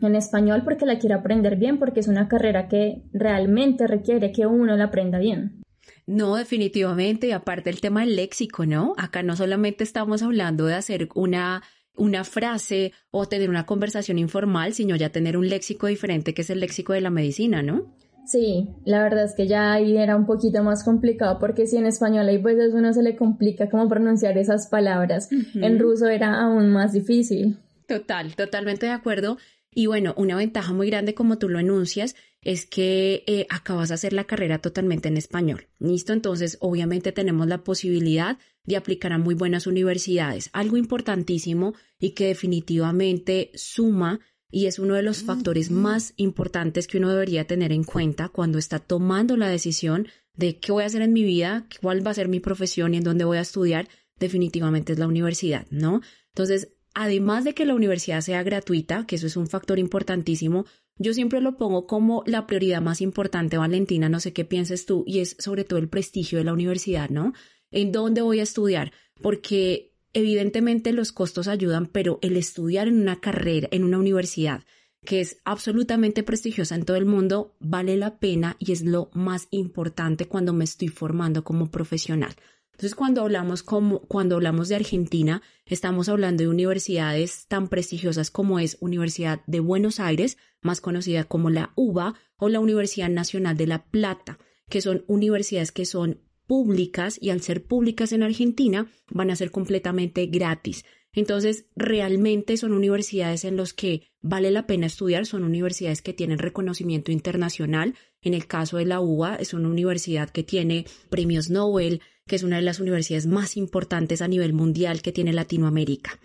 en 0.02 0.16
español 0.16 0.62
porque 0.64 0.86
la 0.86 1.00
quiero 1.00 1.16
aprender 1.16 1.56
bien, 1.56 1.80
porque 1.80 2.00
es 2.00 2.08
una 2.08 2.28
carrera 2.28 2.68
que 2.68 3.02
realmente 3.12 3.88
requiere 3.88 4.32
que 4.32 4.46
uno 4.46 4.78
la 4.78 4.86
aprenda 4.86 5.18
bien. 5.18 5.64
No, 6.06 6.36
definitivamente, 6.36 7.26
y 7.26 7.32
aparte 7.32 7.72
el 7.72 7.82
tema 7.82 8.02
del 8.02 8.16
léxico, 8.16 8.68
¿no? 8.68 8.94
Acá 8.98 9.24
no 9.24 9.36
solamente 9.36 9.84
estamos 9.84 10.22
hablando 10.22 10.68
de 10.68 10.76
hacer 10.76 11.10
una, 11.16 11.64
una 11.96 12.24
frase 12.24 12.94
o 13.10 13.28
tener 13.28 13.50
una 13.50 13.66
conversación 13.66 14.20
informal, 14.20 14.76
sino 14.76 14.96
ya 14.96 15.10
tener 15.10 15.38
un 15.38 15.50
léxico 15.50 15.88
diferente 15.88 16.36
que 16.36 16.44
es 16.44 16.52
el 16.52 16.60
léxico 16.60 16.94
de 16.94 17.02
la 17.02 17.10
medicina, 17.10 17.64
¿no? 17.64 17.96
Sí, 18.30 18.70
la 18.86 19.02
verdad 19.02 19.24
es 19.24 19.34
que 19.34 19.48
ya 19.48 19.74
ahí 19.74 19.98
era 19.98 20.16
un 20.16 20.28
poquito 20.28 20.64
más 20.64 20.84
complicado 20.84 21.40
porque 21.40 21.66
si 21.66 21.78
en 21.78 21.88
español 21.88 22.30
hay 22.30 22.38
veces 22.38 22.76
uno 22.76 22.94
se 22.94 23.02
le 23.02 23.16
complica 23.16 23.72
cómo 23.72 23.90
pronunciar 23.90 24.38
esas 24.38 24.68
palabras, 24.68 25.30
en 25.56 25.80
ruso 25.80 26.08
era 26.08 26.40
aún 26.40 26.70
más 26.72 26.94
difícil. 26.94 27.58
Total, 27.88 28.36
totalmente 28.36 28.86
de 28.86 28.92
acuerdo. 28.92 29.40
Y 29.74 29.88
bueno, 29.88 30.14
una 30.16 30.36
ventaja 30.36 30.74
muy 30.74 30.92
grande 30.92 31.16
como 31.16 31.40
tú 31.40 31.50
lo 31.50 31.58
enuncias 31.58 32.16
es 32.42 32.68
que 32.68 33.24
eh, 33.26 33.48
acabas 33.50 33.90
de 33.90 33.96
hacer 33.96 34.14
la 34.14 34.26
carrera 34.26 34.60
totalmente 34.60 35.08
en 35.08 35.18
español. 35.18 35.68
¿Listo? 35.80 36.14
Entonces, 36.14 36.58
obviamente 36.62 37.12
tenemos 37.12 37.48
la 37.48 37.64
posibilidad 37.64 38.38
de 38.64 38.78
aplicar 38.78 39.12
a 39.12 39.18
muy 39.18 39.34
buenas 39.34 39.66
universidades. 39.66 40.52
Algo 40.54 40.78
importantísimo 40.78 41.74
y 42.00 42.12
que 42.12 42.28
definitivamente 42.28 43.50
suma 43.56 44.20
y 44.52 44.66
es 44.66 44.80
uno 44.80 44.96
de 44.96 45.04
los 45.04 45.24
factores 45.24 45.70
más 45.72 46.14
importantes 46.16 46.88
que 46.88 46.98
uno 46.98 47.10
debería 47.10 47.46
tener 47.46 47.72
en 47.72 47.84
cuenta 47.84 48.30
cuando 48.30 48.58
está 48.58 48.80
tomando 48.80 49.38
la 49.38 49.48
decisión 49.48 50.08
de 50.36 50.58
qué 50.60 50.72
voy 50.72 50.84
a 50.84 50.88
hacer 50.88 51.02
en 51.02 51.14
mi 51.14 51.24
vida, 51.24 51.68
cuál 51.82 52.06
va 52.06 52.12
a 52.12 52.16
ser 52.16 52.30
mi 52.30 52.40
profesión 52.40 52.94
y 52.94 52.98
en 52.98 53.04
dónde 53.04 53.26
voy 53.26 53.38
a 53.38 53.42
estudiar, 53.42 53.88
definitivamente 54.20 54.94
es 54.94 55.00
la 55.00 55.08
universidad, 55.08 55.68
¿no? 55.70 56.02
Entonces, 56.34 56.74
además 56.94 57.44
de 57.44 57.54
que 57.54 57.66
la 57.66 57.76
universidad 57.76 58.22
sea 58.22 58.44
gratuita, 58.44 59.06
que 59.06 59.18
eso 59.18 59.28
es 59.28 59.38
un 59.38 59.48
factor 59.48 59.80
importantísimo, 59.80 60.66
yo 60.98 61.14
siempre 61.14 61.42
lo 61.42 61.56
pongo 61.58 61.88
como 61.88 62.24
la 62.26 62.46
prioridad 62.48 62.82
más 62.82 63.02
importante, 63.02 63.58
Valentina, 63.58 64.10
no 64.10 64.20
sé 64.20 64.34
qué 64.34 64.46
pienses 64.46 64.86
tú, 64.86 65.04
y 65.08 65.20
es 65.20 65.36
sobre 65.40 65.64
todo 65.64 65.80
el 65.80 65.90
prestigio 65.90 66.38
de 66.38 66.44
la 66.44 66.54
universidad, 66.54 67.10
¿no? 67.10 67.34
¿En 67.72 67.92
dónde 67.92 68.22
voy 68.22 68.40
a 68.40 68.44
estudiar? 68.44 68.92
Porque 69.22 69.89
Evidentemente 70.14 70.92
los 70.92 71.12
costos 71.12 71.48
ayudan, 71.48 71.86
pero 71.86 72.20
el 72.22 72.36
estudiar 72.38 72.88
en 72.88 73.00
una 73.00 73.20
carrera, 73.20 73.68
en 73.72 73.84
una 73.84 74.00
universidad 74.00 74.64
que 75.06 75.22
es 75.22 75.38
absolutamente 75.46 76.24
prestigiosa 76.24 76.76
en 76.76 76.84
todo 76.84 76.98
el 76.98 77.06
mundo, 77.06 77.56
vale 77.60 77.96
la 77.96 78.20
pena 78.20 78.58
y 78.60 78.74
es 78.74 78.82
lo 78.82 79.10
más 79.14 79.48
importante 79.52 80.28
cuando 80.28 80.52
me 80.52 80.66
estoy 80.66 80.90
formando 80.90 81.44
como 81.44 81.72
profesional. 81.72 82.36
Entonces, 82.72 82.96
cuando 82.96 83.22
hablamos, 83.22 83.62
como, 83.62 84.02
cuando 84.02 84.36
hablamos 84.36 84.70
de 84.70 84.76
Argentina, 84.76 85.42
estamos 85.66 86.08
hablando 86.08 86.44
de 86.44 86.50
universidades 86.50 87.46
tan 87.48 87.68
prestigiosas 87.68 88.32
como 88.32 88.60
es 88.60 88.78
Universidad 88.80 89.42
de 89.48 89.60
Buenos 89.60 90.00
Aires, 90.00 90.38
más 90.62 90.80
conocida 90.80 91.26
como 91.26 91.50
la 91.50 91.74
UBA, 91.76 92.16
o 92.38 92.48
la 92.48 92.62
Universidad 92.62 93.10
Nacional 93.10 93.58
de 93.58 93.68
La 93.68 93.86
Plata, 93.86 94.40
que 94.70 94.80
son 94.82 95.04
universidades 95.08 95.74
que 95.74 95.86
son 95.86 96.22
públicas 96.50 97.20
y 97.22 97.30
al 97.30 97.42
ser 97.42 97.64
públicas 97.64 98.12
en 98.12 98.24
Argentina 98.24 98.92
van 99.12 99.30
a 99.30 99.36
ser 99.36 99.52
completamente 99.52 100.26
gratis. 100.26 100.84
Entonces, 101.14 101.66
realmente 101.76 102.58
son 102.58 102.74
universidades 102.74 103.46
en 103.46 103.56
las 103.56 103.74
que 103.74 104.08
vale 104.24 104.50
la 104.50 104.66
pena 104.66 104.88
estudiar, 104.88 105.28
son 105.28 105.44
universidades 105.44 106.02
que 106.02 106.12
tienen 106.12 106.40
reconocimiento 106.40 107.12
internacional. 107.12 107.94
En 108.24 108.34
el 108.34 108.48
caso 108.48 108.78
de 108.78 108.86
la 108.86 109.00
UBA, 109.00 109.36
es 109.36 109.54
una 109.54 109.70
universidad 109.70 110.32
que 110.32 110.42
tiene 110.42 110.86
premios 111.12 111.52
Nobel, 111.52 112.02
que 112.26 112.38
es 112.38 112.42
una 112.42 112.56
de 112.56 112.64
las 112.64 112.80
universidades 112.80 113.28
más 113.28 113.56
importantes 113.56 114.24
a 114.24 114.28
nivel 114.28 114.54
mundial 114.54 115.04
que 115.04 115.12
tiene 115.12 115.34
Latinoamérica. 115.34 116.20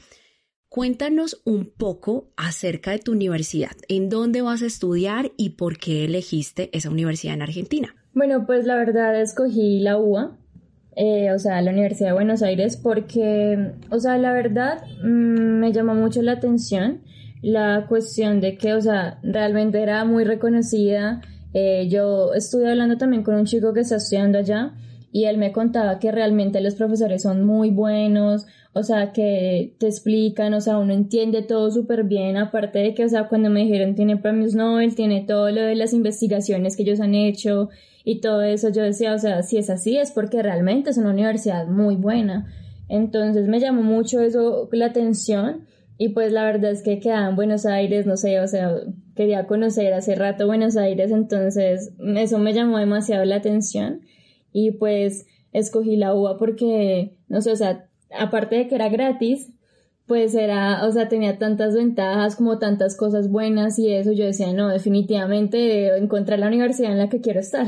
Cuéntanos 0.71 1.43
un 1.45 1.67
poco 1.67 2.33
acerca 2.39 2.93
de 2.93 2.99
tu 2.99 3.13
universidad, 3.13 3.77
en 3.89 4.09
dónde 4.09 4.41
vas 4.41 4.63
a 4.63 4.67
estudiar 4.67 5.33
y 5.37 5.51
por 5.51 5.77
qué 5.77 6.07
elegiste 6.07 6.71
esa 6.73 6.89
universidad 6.89 7.35
en 7.35 7.43
Argentina. 7.43 8.04
Bueno, 8.15 8.47
pues 8.47 8.65
la 8.65 8.77
verdad 8.77 9.21
escogí 9.21 9.81
la 9.81 9.99
UA, 9.99 10.37
eh, 10.95 11.33
o 11.33 11.39
sea, 11.41 11.61
la 11.61 11.73
Universidad 11.73 12.11
de 12.11 12.15
Buenos 12.15 12.43
Aires, 12.43 12.77
porque, 12.77 13.73
o 13.91 13.99
sea, 13.99 14.17
la 14.19 14.33
verdad 14.33 14.85
mm, 15.03 15.59
me 15.59 15.73
llamó 15.73 15.95
mucho 15.95 16.23
la 16.23 16.33
atención 16.33 17.01
la 17.43 17.87
cuestión 17.89 18.41
de 18.41 18.57
que, 18.57 18.73
o 18.73 18.81
sea, 18.81 19.19
realmente 19.23 19.83
era 19.83 20.05
muy 20.05 20.25
reconocida. 20.25 21.21
Eh, 21.53 21.89
yo 21.91 22.33
estuve 22.35 22.71
hablando 22.71 22.97
también 22.97 23.23
con 23.23 23.35
un 23.35 23.45
chico 23.45 23.75
que 23.75 23.81
está 23.81 23.97
estudiando 23.97 24.39
allá 24.39 24.73
y 25.15 25.27
él 25.27 25.39
me 25.39 25.53
contaba 25.53 26.01
que 26.01 26.11
realmente 26.11 26.61
los 26.61 26.75
profesores 26.75 27.23
son 27.23 27.45
muy 27.45 27.71
buenos, 27.71 28.49
o 28.73 28.83
sea, 28.83 29.13
que 29.13 29.73
te 29.79 29.87
explican, 29.87 30.53
o 30.55 30.61
sea, 30.61 30.77
uno 30.79 30.93
entiende 30.93 31.43
todo 31.43 31.71
súper 31.71 32.03
bien, 32.03 32.37
aparte 32.37 32.81
de 32.81 32.95
que, 32.95 33.05
o 33.05 33.09
sea, 33.09 33.29
cuando 33.29 33.49
me 33.49 33.61
dijeron 33.61 33.95
tiene 33.95 34.17
premios 34.17 34.57
Nobel, 34.57 34.97
tiene 34.97 35.25
todo 35.25 35.53
lo 35.53 35.63
de 35.63 35.77
las 35.77 35.93
investigaciones 35.93 36.77
que 36.77 36.83
ellos 36.83 36.99
han 36.99 37.15
hecho 37.15 37.69
y 38.03 38.21
todo 38.21 38.43
eso, 38.43 38.71
yo 38.71 38.83
decía, 38.83 39.15
o 39.15 39.19
sea, 39.21 39.45
si 39.45 39.57
es 39.57 39.71
así 39.71 39.97
es 39.97 40.11
porque 40.11 40.43
realmente 40.43 40.91
es 40.91 40.99
una 40.99 41.11
universidad 41.11 41.69
muy 41.69 41.95
buena. 41.95 42.53
Entonces 42.89 43.47
me 43.47 43.61
llamó 43.61 43.85
mucho 43.85 44.21
eso 44.21 44.69
la 44.73 44.87
atención 44.87 45.65
y 45.97 46.09
pues 46.09 46.33
la 46.33 46.43
verdad 46.43 46.73
es 46.73 46.83
que 46.83 46.99
quedaba 46.99 47.29
en 47.29 47.37
Buenos 47.37 47.67
Aires, 47.67 48.05
no 48.05 48.17
sé, 48.17 48.41
o 48.41 48.49
sea, 48.49 48.81
quería 49.15 49.47
conocer 49.47 49.95
hace 49.95 50.17
rato 50.17 50.49
Buenos 50.49 50.77
Aires, 50.77 51.13
entonces 51.13 51.93
eso 52.17 52.39
me 52.41 52.53
llamó 52.53 52.79
demasiado 52.79 53.25
la 53.25 53.37
atención 53.37 54.01
y 54.55 54.71
pues 54.71 55.27
escogí 55.53 55.97
la 55.97 56.15
UBA 56.15 56.39
porque, 56.39 57.19
no 57.29 57.43
sé, 57.43 57.53
o 57.53 57.57
sea, 57.57 57.91
aparte 58.17 58.57
de 58.57 58.69
que 58.69 58.77
era 58.77 58.89
gratis, 58.89 59.53
pues 60.07 60.35
era, 60.35 60.87
o 60.87 60.93
sea, 60.93 61.09
tenía 61.09 61.39
tantas 61.39 61.75
ventajas 61.75 62.37
como 62.37 62.59
tantas 62.59 62.97
cosas 62.97 63.29
buenas 63.29 63.79
y 63.79 63.93
eso, 63.93 64.13
yo 64.13 64.25
decía, 64.25 64.53
no, 64.53 64.69
definitivamente 64.69 65.97
encontrar 65.97 66.39
la 66.39 66.47
universidad 66.47 66.93
en 66.93 66.99
la 66.99 67.09
que 67.09 67.21
quiero 67.21 67.41
estar. 67.41 67.67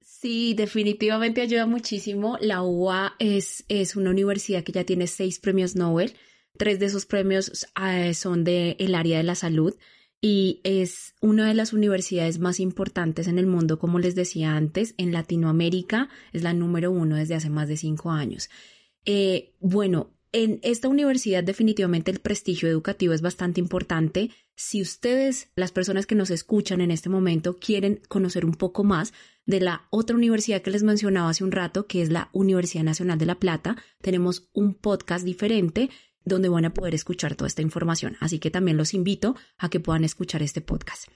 Sí, 0.00 0.52
definitivamente 0.54 1.40
ayuda 1.40 1.64
muchísimo. 1.66 2.36
La 2.40 2.62
UA 2.62 3.14
es, 3.20 3.64
es 3.68 3.96
una 3.96 4.10
universidad 4.10 4.64
que 4.64 4.72
ya 4.72 4.84
tiene 4.84 5.06
seis 5.06 5.38
premios 5.38 5.76
Nobel. 5.76 6.12
Tres 6.58 6.78
de 6.78 6.86
esos 6.86 7.06
premios 7.06 7.66
eh, 7.80 8.12
son 8.14 8.44
del 8.44 8.76
el 8.78 8.94
área 8.94 9.18
de 9.18 9.22
la 9.22 9.34
salud 9.34 9.74
y 10.20 10.60
es 10.64 11.14
una 11.20 11.48
de 11.48 11.54
las 11.54 11.72
universidades 11.72 12.38
más 12.38 12.60
importantes 12.60 13.26
en 13.26 13.38
el 13.38 13.46
mundo, 13.46 13.78
como 13.78 13.98
les 13.98 14.14
decía 14.14 14.54
antes, 14.54 14.94
en 14.98 15.12
Latinoamérica 15.12 16.10
es 16.32 16.42
la 16.42 16.52
número 16.52 16.90
uno 16.90 17.16
desde 17.16 17.34
hace 17.34 17.48
más 17.48 17.68
de 17.68 17.78
cinco 17.78 18.10
años. 18.10 18.50
Eh, 19.06 19.54
bueno, 19.60 20.10
en 20.32 20.60
esta 20.62 20.88
universidad 20.88 21.42
definitivamente 21.42 22.10
el 22.10 22.20
prestigio 22.20 22.68
educativo 22.68 23.14
es 23.14 23.22
bastante 23.22 23.60
importante. 23.60 24.30
Si 24.54 24.82
ustedes, 24.82 25.48
las 25.56 25.72
personas 25.72 26.06
que 26.06 26.14
nos 26.14 26.30
escuchan 26.30 26.82
en 26.82 26.90
este 26.90 27.08
momento, 27.08 27.58
quieren 27.58 28.00
conocer 28.08 28.44
un 28.44 28.54
poco 28.54 28.84
más 28.84 29.14
de 29.46 29.60
la 29.60 29.88
otra 29.90 30.16
universidad 30.16 30.60
que 30.60 30.70
les 30.70 30.82
mencionaba 30.82 31.30
hace 31.30 31.44
un 31.44 31.50
rato, 31.50 31.86
que 31.86 32.02
es 32.02 32.10
la 32.10 32.28
Universidad 32.32 32.84
Nacional 32.84 33.18
de 33.18 33.26
La 33.26 33.40
Plata, 33.40 33.76
tenemos 34.02 34.48
un 34.52 34.74
podcast 34.74 35.24
diferente 35.24 35.90
donde 36.24 36.48
van 36.48 36.64
a 36.64 36.74
poder 36.74 36.94
escuchar 36.94 37.34
toda 37.34 37.48
esta 37.48 37.62
información. 37.62 38.16
Así 38.20 38.38
que 38.38 38.50
también 38.50 38.76
los 38.76 38.94
invito 38.94 39.36
a 39.58 39.68
que 39.68 39.80
puedan 39.80 40.04
escuchar 40.04 40.42
este 40.42 40.60
podcast. 40.60 41.08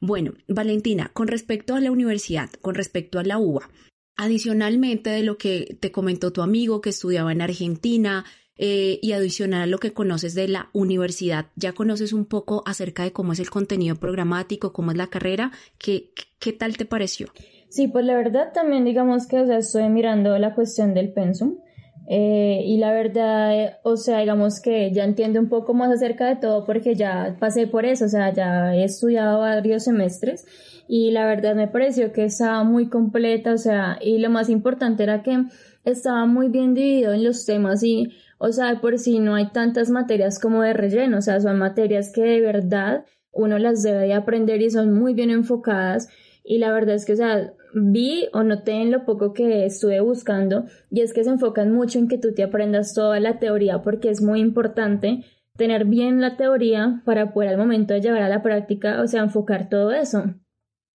Bueno, 0.00 0.32
Valentina, 0.48 1.10
con 1.12 1.28
respecto 1.28 1.74
a 1.74 1.80
la 1.80 1.90
universidad, 1.90 2.50
con 2.60 2.74
respecto 2.74 3.18
a 3.18 3.24
la 3.24 3.38
UBA, 3.38 3.70
adicionalmente 4.16 5.10
de 5.10 5.22
lo 5.22 5.38
que 5.38 5.76
te 5.80 5.92
comentó 5.92 6.32
tu 6.32 6.42
amigo 6.42 6.80
que 6.80 6.90
estudiaba 6.90 7.32
en 7.32 7.40
Argentina, 7.40 8.24
eh, 8.58 8.98
y 9.00 9.12
adicional 9.12 9.62
a 9.62 9.66
lo 9.66 9.78
que 9.78 9.94
conoces 9.94 10.34
de 10.34 10.46
la 10.46 10.68
universidad, 10.72 11.46
ya 11.56 11.72
conoces 11.72 12.12
un 12.12 12.26
poco 12.26 12.62
acerca 12.66 13.02
de 13.02 13.12
cómo 13.12 13.32
es 13.32 13.40
el 13.40 13.48
contenido 13.48 13.96
programático, 13.96 14.74
cómo 14.74 14.90
es 14.90 14.96
la 14.98 15.06
carrera, 15.06 15.52
¿qué, 15.78 16.12
qué 16.38 16.52
tal 16.52 16.76
te 16.76 16.84
pareció? 16.84 17.28
Sí, 17.70 17.88
pues 17.88 18.04
la 18.04 18.14
verdad 18.14 18.52
también 18.52 18.84
digamos 18.84 19.26
que, 19.26 19.40
o 19.40 19.46
sea, 19.46 19.56
estoy 19.56 19.88
mirando 19.88 20.38
la 20.38 20.54
cuestión 20.54 20.92
del 20.92 21.12
pensum. 21.12 21.56
Eh, 22.08 22.62
y 22.64 22.78
la 22.78 22.92
verdad, 22.92 23.78
o 23.84 23.96
sea, 23.96 24.18
digamos 24.18 24.60
que 24.60 24.92
ya 24.92 25.04
entiendo 25.04 25.38
un 25.40 25.48
poco 25.48 25.72
más 25.72 25.90
acerca 25.90 26.26
de 26.26 26.36
todo 26.36 26.66
porque 26.66 26.94
ya 26.94 27.36
pasé 27.38 27.66
por 27.66 27.84
eso, 27.84 28.06
o 28.06 28.08
sea, 28.08 28.32
ya 28.32 28.74
he 28.74 28.84
estudiado 28.84 29.38
varios 29.38 29.84
semestres 29.84 30.44
y 30.88 31.12
la 31.12 31.26
verdad 31.26 31.54
me 31.54 31.68
pareció 31.68 32.12
que 32.12 32.24
estaba 32.24 32.64
muy 32.64 32.88
completa, 32.88 33.52
o 33.52 33.58
sea, 33.58 33.98
y 34.00 34.18
lo 34.18 34.30
más 34.30 34.48
importante 34.50 35.04
era 35.04 35.22
que 35.22 35.44
estaba 35.84 36.26
muy 36.26 36.48
bien 36.48 36.74
dividido 36.74 37.12
en 37.12 37.24
los 37.24 37.46
temas 37.46 37.82
y 37.84 38.12
o 38.44 38.50
sea, 38.50 38.80
por 38.80 38.98
si 38.98 39.20
no 39.20 39.36
hay 39.36 39.50
tantas 39.50 39.88
materias 39.88 40.40
como 40.40 40.62
de 40.62 40.72
relleno, 40.72 41.18
o 41.18 41.20
sea, 41.20 41.40
son 41.40 41.58
materias 41.58 42.10
que 42.12 42.22
de 42.22 42.40
verdad 42.40 43.04
uno 43.30 43.56
las 43.60 43.84
debe 43.84 44.08
de 44.08 44.14
aprender 44.14 44.60
y 44.60 44.68
son 44.68 44.92
muy 44.92 45.14
bien 45.14 45.30
enfocadas. 45.30 46.08
Y 46.42 46.58
la 46.58 46.72
verdad 46.72 46.96
es 46.96 47.04
que, 47.04 47.12
o 47.12 47.16
sea, 47.16 47.52
vi 47.74 48.28
o 48.32 48.42
noté 48.42 48.72
en 48.72 48.90
lo 48.90 49.04
poco 49.04 49.32
que 49.32 49.64
estuve 49.64 50.00
buscando, 50.00 50.66
y 50.90 51.00
es 51.00 51.12
que 51.12 51.24
se 51.24 51.30
enfocan 51.30 51.72
mucho 51.72 51.98
en 51.98 52.08
que 52.08 52.18
tú 52.18 52.34
te 52.34 52.42
aprendas 52.42 52.94
toda 52.94 53.20
la 53.20 53.38
teoría 53.38 53.82
porque 53.82 54.10
es 54.10 54.22
muy 54.22 54.40
importante 54.40 55.24
tener 55.56 55.84
bien 55.84 56.20
la 56.20 56.36
teoría 56.36 57.02
para 57.04 57.32
poder 57.32 57.50
al 57.50 57.58
momento 57.58 57.94
de 57.94 58.00
llevar 58.00 58.22
a 58.22 58.28
la 58.28 58.42
práctica, 58.42 59.02
o 59.02 59.06
sea, 59.06 59.22
enfocar 59.22 59.68
todo 59.68 59.92
eso. 59.92 60.34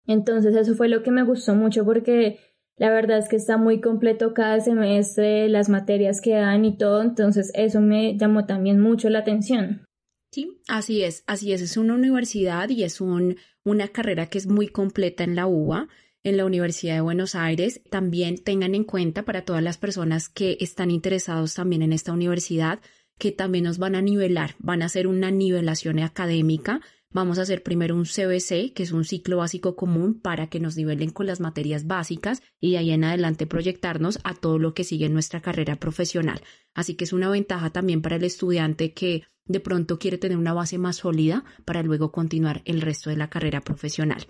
Entonces 0.07 0.55
eso 0.55 0.75
fue 0.75 0.87
lo 0.87 1.03
que 1.03 1.11
me 1.11 1.23
gustó 1.23 1.55
mucho 1.55 1.83
porque 1.83 2.39
la 2.77 2.89
verdad 2.89 3.17
es 3.17 3.29
que 3.29 3.37
está 3.37 3.57
muy 3.57 3.79
completo 3.81 4.33
cada 4.33 4.59
semestre, 4.59 5.49
las 5.49 5.69
materias 5.69 6.21
que 6.21 6.31
dan 6.31 6.65
y 6.65 6.77
todo, 6.77 7.01
entonces 7.01 7.51
eso 7.55 7.81
me 7.81 8.17
llamó 8.17 8.45
también 8.45 8.79
mucho 8.79 9.09
la 9.09 9.19
atención. 9.19 9.85
Sí, 10.31 10.59
así 10.67 11.03
es, 11.03 11.23
así 11.27 11.53
es, 11.53 11.61
es 11.61 11.77
una 11.77 11.93
universidad 11.95 12.67
y 12.69 12.83
es 12.83 12.99
un, 12.99 13.37
una 13.63 13.87
carrera 13.87 14.27
que 14.27 14.37
es 14.37 14.47
muy 14.47 14.67
completa 14.67 15.23
en 15.23 15.35
la 15.35 15.47
UBA, 15.47 15.87
en 16.25 16.35
la 16.35 16.43
Universidad 16.43 16.95
de 16.95 17.01
Buenos 17.01 17.35
Aires. 17.35 17.79
También 17.89 18.37
tengan 18.37 18.75
en 18.75 18.83
cuenta 18.83 19.23
para 19.23 19.45
todas 19.45 19.63
las 19.63 19.77
personas 19.77 20.27
que 20.27 20.57
están 20.59 20.91
interesados 20.91 21.53
también 21.53 21.81
en 21.81 21.93
esta 21.93 22.11
universidad, 22.11 22.81
que 23.17 23.31
también 23.31 23.63
nos 23.63 23.77
van 23.77 23.95
a 23.95 24.01
nivelar, 24.01 24.55
van 24.59 24.81
a 24.81 24.87
hacer 24.87 25.07
una 25.07 25.31
nivelación 25.31 25.99
académica 25.99 26.81
Vamos 27.15 27.39
a 27.39 27.43
hacer 27.43 27.63
primero 27.63 27.95
un 27.95 28.03
CBC, 28.03 28.73
que 28.73 28.83
es 28.83 28.91
un 28.91 29.05
ciclo 29.05 29.37
básico 29.37 29.77
común 29.77 30.19
para 30.19 30.47
que 30.47 30.59
nos 30.59 30.75
nivelen 30.75 31.11
con 31.11 31.27
las 31.27 31.39
materias 31.39 31.87
básicas 31.87 32.43
y 32.59 32.71
de 32.71 32.79
ahí 32.79 32.91
en 32.91 33.05
adelante 33.05 33.47
proyectarnos 33.47 34.19
a 34.25 34.33
todo 34.33 34.59
lo 34.59 34.73
que 34.73 34.83
sigue 34.83 35.05
en 35.05 35.13
nuestra 35.13 35.39
carrera 35.39 35.77
profesional. 35.77 36.41
Así 36.73 36.95
que 36.95 37.05
es 37.05 37.13
una 37.13 37.29
ventaja 37.29 37.69
también 37.69 38.01
para 38.01 38.17
el 38.17 38.25
estudiante 38.25 38.91
que 38.91 39.23
de 39.45 39.61
pronto 39.61 39.97
quiere 39.97 40.17
tener 40.17 40.37
una 40.37 40.51
base 40.51 40.77
más 40.77 40.97
sólida 40.97 41.45
para 41.63 41.83
luego 41.83 42.11
continuar 42.11 42.61
el 42.65 42.81
resto 42.81 43.09
de 43.09 43.15
la 43.15 43.29
carrera 43.29 43.61
profesional. 43.61 44.27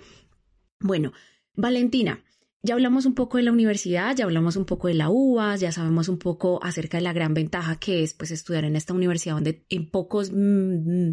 Bueno, 0.80 1.12
Valentina, 1.56 2.24
ya 2.66 2.74
hablamos 2.74 3.06
un 3.06 3.14
poco 3.14 3.38
de 3.38 3.44
la 3.44 3.52
universidad, 3.52 4.16
ya 4.16 4.26
hablamos 4.26 4.56
un 4.56 4.66
poco 4.66 4.88
de 4.88 4.96
la 4.96 5.10
UAS, 5.10 5.60
ya 5.60 5.72
sabemos 5.72 6.10
un 6.10 6.18
poco 6.18 6.60
acerca 6.64 6.98
de 6.98 7.04
la 7.04 7.14
gran 7.14 7.34
ventaja 7.34 7.78
que 7.78 8.02
es 8.02 8.14
pues 8.16 8.32
estudiar 8.32 8.66
en 8.66 8.76
esta 8.76 8.94
universidad 8.94 9.36
donde 9.36 9.64
en 9.70 9.90
pocos 9.90 10.32
mm, 10.34 11.12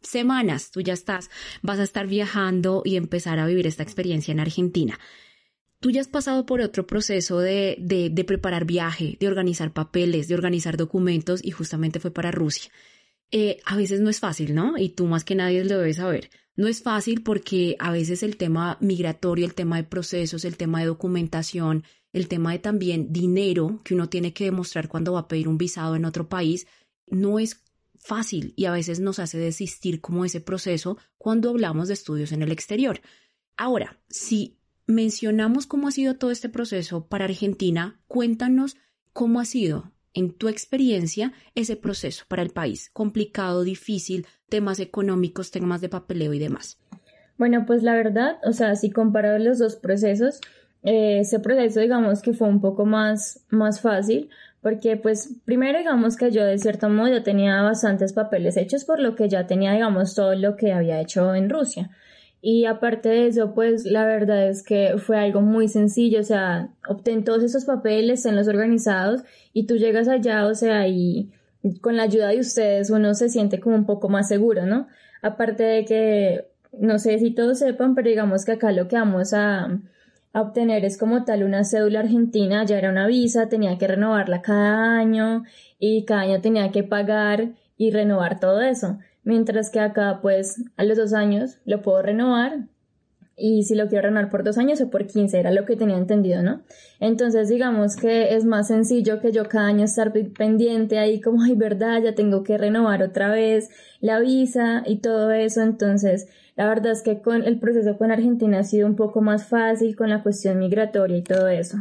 semanas 0.00 0.70
tú 0.70 0.80
ya 0.80 0.94
estás, 0.94 1.30
vas 1.62 1.78
a 1.78 1.82
estar 1.82 2.06
viajando 2.06 2.82
y 2.86 2.96
empezar 2.96 3.38
a 3.38 3.46
vivir 3.46 3.66
esta 3.66 3.82
experiencia 3.82 4.32
en 4.32 4.40
Argentina. 4.40 4.98
Tú 5.78 5.90
ya 5.90 6.00
has 6.00 6.08
pasado 6.08 6.46
por 6.46 6.62
otro 6.62 6.86
proceso 6.86 7.38
de, 7.38 7.76
de, 7.78 8.24
preparar 8.24 8.64
viaje, 8.64 9.18
de 9.20 9.28
organizar 9.28 9.74
papeles, 9.74 10.28
de 10.28 10.34
organizar 10.34 10.78
documentos 10.78 11.44
y 11.44 11.50
justamente 11.50 12.00
fue 12.00 12.10
para 12.10 12.30
Rusia. 12.30 12.70
Eh, 13.30 13.58
a 13.66 13.76
veces 13.76 14.00
no 14.00 14.08
es 14.08 14.20
fácil, 14.20 14.54
¿no? 14.54 14.78
Y 14.78 14.88
tú 14.88 15.04
más 15.04 15.24
que 15.24 15.34
nadie 15.34 15.62
lo 15.64 15.76
debes 15.76 15.96
saber. 15.96 16.30
No 16.56 16.68
es 16.68 16.82
fácil 16.82 17.22
porque 17.22 17.76
a 17.78 17.90
veces 17.90 18.22
el 18.22 18.36
tema 18.36 18.78
migratorio, 18.80 19.44
el 19.44 19.54
tema 19.54 19.76
de 19.76 19.84
procesos, 19.84 20.44
el 20.44 20.56
tema 20.56 20.80
de 20.80 20.86
documentación, 20.86 21.84
el 22.12 22.28
tema 22.28 22.52
de 22.52 22.60
también 22.60 23.12
dinero 23.12 23.80
que 23.84 23.94
uno 23.94 24.08
tiene 24.08 24.32
que 24.32 24.44
demostrar 24.44 24.88
cuando 24.88 25.14
va 25.14 25.20
a 25.20 25.28
pedir 25.28 25.48
un 25.48 25.58
visado 25.58 25.96
en 25.96 26.04
otro 26.04 26.28
país, 26.28 26.66
no 27.08 27.38
es 27.40 27.60
fácil 27.98 28.52
y 28.56 28.66
a 28.66 28.70
veces 28.70 29.00
nos 29.00 29.18
hace 29.18 29.38
desistir 29.38 30.00
como 30.00 30.24
ese 30.24 30.40
proceso 30.40 30.96
cuando 31.18 31.50
hablamos 31.50 31.88
de 31.88 31.94
estudios 31.94 32.30
en 32.32 32.42
el 32.42 32.52
exterior. 32.52 33.00
Ahora, 33.56 33.98
si 34.08 34.58
mencionamos 34.86 35.66
cómo 35.66 35.88
ha 35.88 35.92
sido 35.92 36.16
todo 36.16 36.30
este 36.30 36.48
proceso 36.48 37.06
para 37.06 37.24
Argentina, 37.24 38.00
cuéntanos 38.06 38.76
cómo 39.12 39.40
ha 39.40 39.44
sido 39.44 39.92
en 40.12 40.32
tu 40.32 40.48
experiencia 40.48 41.32
ese 41.54 41.76
proceso 41.76 42.24
para 42.28 42.42
el 42.42 42.50
país, 42.50 42.90
complicado, 42.92 43.64
difícil, 43.64 44.26
temas 44.54 44.78
económicos, 44.78 45.50
temas 45.50 45.80
de 45.80 45.88
papeleo 45.88 46.32
y 46.32 46.38
demás. 46.38 46.78
Bueno, 47.38 47.64
pues 47.66 47.82
la 47.82 47.94
verdad, 47.94 48.36
o 48.44 48.52
sea, 48.52 48.76
si 48.76 48.92
comparo 48.92 49.36
los 49.40 49.58
dos 49.58 49.74
procesos, 49.74 50.40
eh, 50.84 51.18
ese 51.18 51.40
proceso 51.40 51.80
digamos 51.80 52.22
que 52.22 52.34
fue 52.34 52.46
un 52.46 52.60
poco 52.60 52.86
más, 52.86 53.44
más 53.50 53.80
fácil 53.80 54.30
porque 54.62 54.96
pues 54.96 55.34
primero 55.44 55.76
digamos 55.78 56.16
que 56.16 56.30
yo 56.30 56.44
de 56.44 56.56
cierto 56.58 56.88
modo 56.88 57.08
ya 57.08 57.24
tenía 57.24 57.62
bastantes 57.62 58.12
papeles 58.12 58.56
hechos 58.56 58.84
por 58.84 59.00
lo 59.00 59.16
que 59.16 59.28
ya 59.28 59.48
tenía 59.48 59.72
digamos 59.72 60.14
todo 60.14 60.36
lo 60.36 60.54
que 60.54 60.72
había 60.72 61.00
hecho 61.00 61.34
en 61.34 61.50
Rusia. 61.50 61.90
Y 62.40 62.66
aparte 62.66 63.08
de 63.08 63.26
eso, 63.26 63.54
pues 63.54 63.84
la 63.86 64.06
verdad 64.06 64.48
es 64.48 64.62
que 64.62 64.98
fue 64.98 65.18
algo 65.18 65.40
muy 65.40 65.66
sencillo, 65.66 66.20
o 66.20 66.22
sea, 66.22 66.68
obtén 66.88 67.24
todos 67.24 67.42
esos 67.42 67.64
papeles, 67.64 68.24
los 68.24 68.46
organizados 68.46 69.22
y 69.52 69.66
tú 69.66 69.78
llegas 69.78 70.06
allá, 70.06 70.46
o 70.46 70.54
sea, 70.54 70.86
y 70.86 71.32
con 71.80 71.96
la 71.96 72.04
ayuda 72.04 72.28
de 72.28 72.40
ustedes 72.40 72.90
uno 72.90 73.14
se 73.14 73.28
siente 73.28 73.60
como 73.60 73.76
un 73.76 73.86
poco 73.86 74.08
más 74.08 74.28
seguro, 74.28 74.66
¿no? 74.66 74.88
Aparte 75.22 75.62
de 75.62 75.84
que, 75.84 76.50
no 76.72 76.98
sé 76.98 77.18
si 77.18 77.30
todos 77.32 77.58
sepan, 77.58 77.94
pero 77.94 78.08
digamos 78.08 78.44
que 78.44 78.52
acá 78.52 78.72
lo 78.72 78.88
que 78.88 78.96
vamos 78.96 79.32
a, 79.32 79.80
obtener 80.36 80.84
es 80.84 80.98
como 80.98 81.24
tal 81.24 81.44
una 81.44 81.64
cédula 81.64 82.00
argentina, 82.00 82.64
ya 82.64 82.76
era 82.76 82.90
una 82.90 83.06
visa, 83.06 83.48
tenía 83.48 83.78
que 83.78 83.86
renovarla 83.86 84.42
cada 84.42 84.98
año 84.98 85.44
y 85.78 86.04
cada 86.04 86.22
año 86.22 86.40
tenía 86.40 86.72
que 86.72 86.82
pagar 86.82 87.52
y 87.76 87.92
renovar 87.92 88.40
todo 88.40 88.60
eso. 88.60 88.98
Mientras 89.22 89.70
que 89.70 89.78
acá 89.78 90.18
pues 90.20 90.60
a 90.76 90.82
los 90.82 90.98
dos 90.98 91.12
años 91.12 91.58
lo 91.64 91.82
puedo 91.82 92.02
renovar 92.02 92.66
y 93.36 93.64
si 93.64 93.74
lo 93.74 93.88
quiero 93.88 94.08
renovar 94.08 94.30
por 94.30 94.44
dos 94.44 94.58
años 94.58 94.80
o 94.80 94.90
por 94.90 95.06
15 95.06 95.38
era 95.38 95.50
lo 95.50 95.64
que 95.64 95.76
tenía 95.76 95.96
entendido, 95.96 96.42
¿no? 96.42 96.62
Entonces 97.00 97.48
digamos 97.48 97.96
que 97.96 98.34
es 98.34 98.44
más 98.44 98.68
sencillo 98.68 99.20
que 99.20 99.32
yo 99.32 99.48
cada 99.48 99.66
año 99.66 99.84
estar 99.84 100.12
pendiente 100.12 100.98
ahí 100.98 101.20
como, 101.20 101.42
ay, 101.42 101.54
verdad, 101.54 102.02
ya 102.02 102.14
tengo 102.14 102.44
que 102.44 102.58
renovar 102.58 103.02
otra 103.02 103.30
vez 103.30 103.70
la 104.00 104.20
visa 104.20 104.82
y 104.86 104.98
todo 104.98 105.32
eso, 105.32 105.62
entonces 105.62 106.28
la 106.56 106.68
verdad 106.68 106.92
es 106.92 107.02
que 107.02 107.20
con 107.20 107.42
el 107.42 107.58
proceso 107.58 107.98
con 107.98 108.12
Argentina 108.12 108.60
ha 108.60 108.64
sido 108.64 108.86
un 108.86 108.96
poco 108.96 109.20
más 109.20 109.46
fácil 109.48 109.96
con 109.96 110.10
la 110.10 110.22
cuestión 110.22 110.58
migratoria 110.58 111.16
y 111.16 111.22
todo 111.22 111.48
eso. 111.48 111.78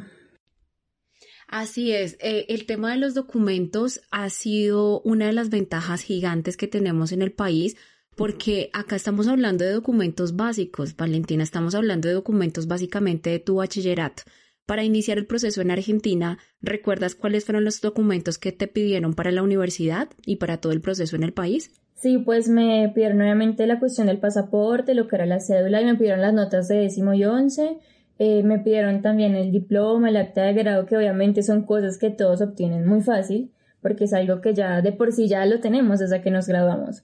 Así 1.47 1.91
es, 1.91 2.17
eh, 2.19 2.47
el 2.49 2.65
tema 2.65 2.91
de 2.91 2.97
los 2.97 3.13
documentos 3.13 4.01
ha 4.09 4.27
sido 4.31 5.01
una 5.01 5.27
de 5.27 5.33
las 5.33 5.51
ventajas 5.51 6.01
gigantes 6.01 6.57
que 6.57 6.67
tenemos 6.67 7.11
en 7.11 7.21
el 7.21 7.31
país 7.31 7.75
porque 8.15 8.69
acá 8.73 8.95
estamos 8.95 9.27
hablando 9.27 9.63
de 9.63 9.71
documentos 9.71 10.35
básicos, 10.35 10.95
Valentina, 10.95 11.43
estamos 11.43 11.75
hablando 11.75 12.07
de 12.07 12.13
documentos 12.13 12.67
básicamente 12.67 13.29
de 13.29 13.39
tu 13.39 13.55
bachillerato, 13.55 14.23
Para 14.65 14.83
iniciar 14.83 15.17
el 15.17 15.25
proceso 15.25 15.61
en 15.61 15.71
Argentina, 15.71 16.37
¿recuerdas 16.61 17.15
cuáles 17.15 17.43
fueron 17.43 17.65
los 17.65 17.81
documentos 17.81 18.37
que 18.37 18.53
te 18.53 18.67
pidieron 18.67 19.13
para 19.13 19.31
la 19.31 19.43
universidad 19.43 20.09
y 20.25 20.37
para 20.37 20.57
todo 20.57 20.71
el 20.71 20.79
proceso 20.79 21.15
en 21.17 21.23
el 21.23 21.33
país? 21.33 21.71
Sí, 21.95 22.17
pues 22.17 22.47
me 22.47 22.89
pidieron 22.93 23.17
nuevamente 23.17 23.67
la 23.67 23.79
cuestión 23.79 24.07
del 24.07 24.19
pasaporte, 24.19 24.93
lo 24.93 25.07
que 25.07 25.15
era 25.15 25.25
la 25.25 25.39
cédula 25.39 25.81
y 25.81 25.85
me 25.85 25.95
pidieron 25.95 26.21
las 26.21 26.33
notas 26.33 26.67
de 26.67 26.77
décimo 26.77 27.13
y 27.13 27.25
once. 27.25 27.77
Eh, 28.19 28.43
me 28.43 28.59
pidieron 28.59 29.01
también 29.01 29.35
el 29.35 29.51
diploma, 29.51 30.09
el 30.09 30.17
acta 30.17 30.43
de 30.43 30.53
grado, 30.53 30.85
que 30.85 30.95
obviamente 30.97 31.43
son 31.43 31.65
cosas 31.65 31.97
que 31.97 32.09
todos 32.09 32.41
obtienen 32.41 32.85
muy 32.85 33.01
fácil, 33.01 33.51
porque 33.81 34.05
es 34.05 34.13
algo 34.13 34.39
que 34.39 34.53
ya 34.53 34.81
de 34.81 34.91
por 34.91 35.11
sí 35.11 35.27
ya 35.27 35.45
lo 35.45 35.59
tenemos 35.59 35.99
desde 35.99 36.21
que 36.21 36.31
nos 36.31 36.47
graduamos. 36.47 37.03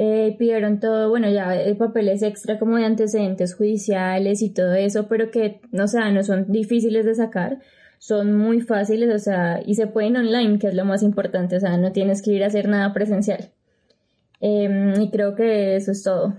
Eh, 0.00 0.36
pidieron 0.38 0.78
todo, 0.78 1.08
bueno, 1.08 1.28
ya 1.28 1.60
eh, 1.60 1.74
papeles 1.74 2.22
extra 2.22 2.60
como 2.60 2.76
de 2.76 2.84
antecedentes 2.84 3.56
judiciales 3.56 4.42
y 4.42 4.50
todo 4.50 4.74
eso, 4.74 5.08
pero 5.08 5.32
que, 5.32 5.60
no 5.72 5.88
sea, 5.88 6.12
no 6.12 6.22
son 6.22 6.52
difíciles 6.52 7.04
de 7.04 7.16
sacar, 7.16 7.58
son 7.98 8.36
muy 8.36 8.60
fáciles, 8.60 9.12
o 9.12 9.18
sea, 9.18 9.60
y 9.66 9.74
se 9.74 9.88
pueden 9.88 10.16
online, 10.16 10.60
que 10.60 10.68
es 10.68 10.74
lo 10.74 10.84
más 10.84 11.02
importante, 11.02 11.56
o 11.56 11.60
sea, 11.60 11.76
no 11.78 11.90
tienes 11.90 12.22
que 12.22 12.30
ir 12.30 12.44
a 12.44 12.46
hacer 12.46 12.68
nada 12.68 12.92
presencial. 12.92 13.50
Em, 14.40 15.02
y 15.02 15.10
creo 15.10 15.34
que 15.34 15.74
eso 15.74 15.90
es 15.90 16.04
todo. 16.04 16.36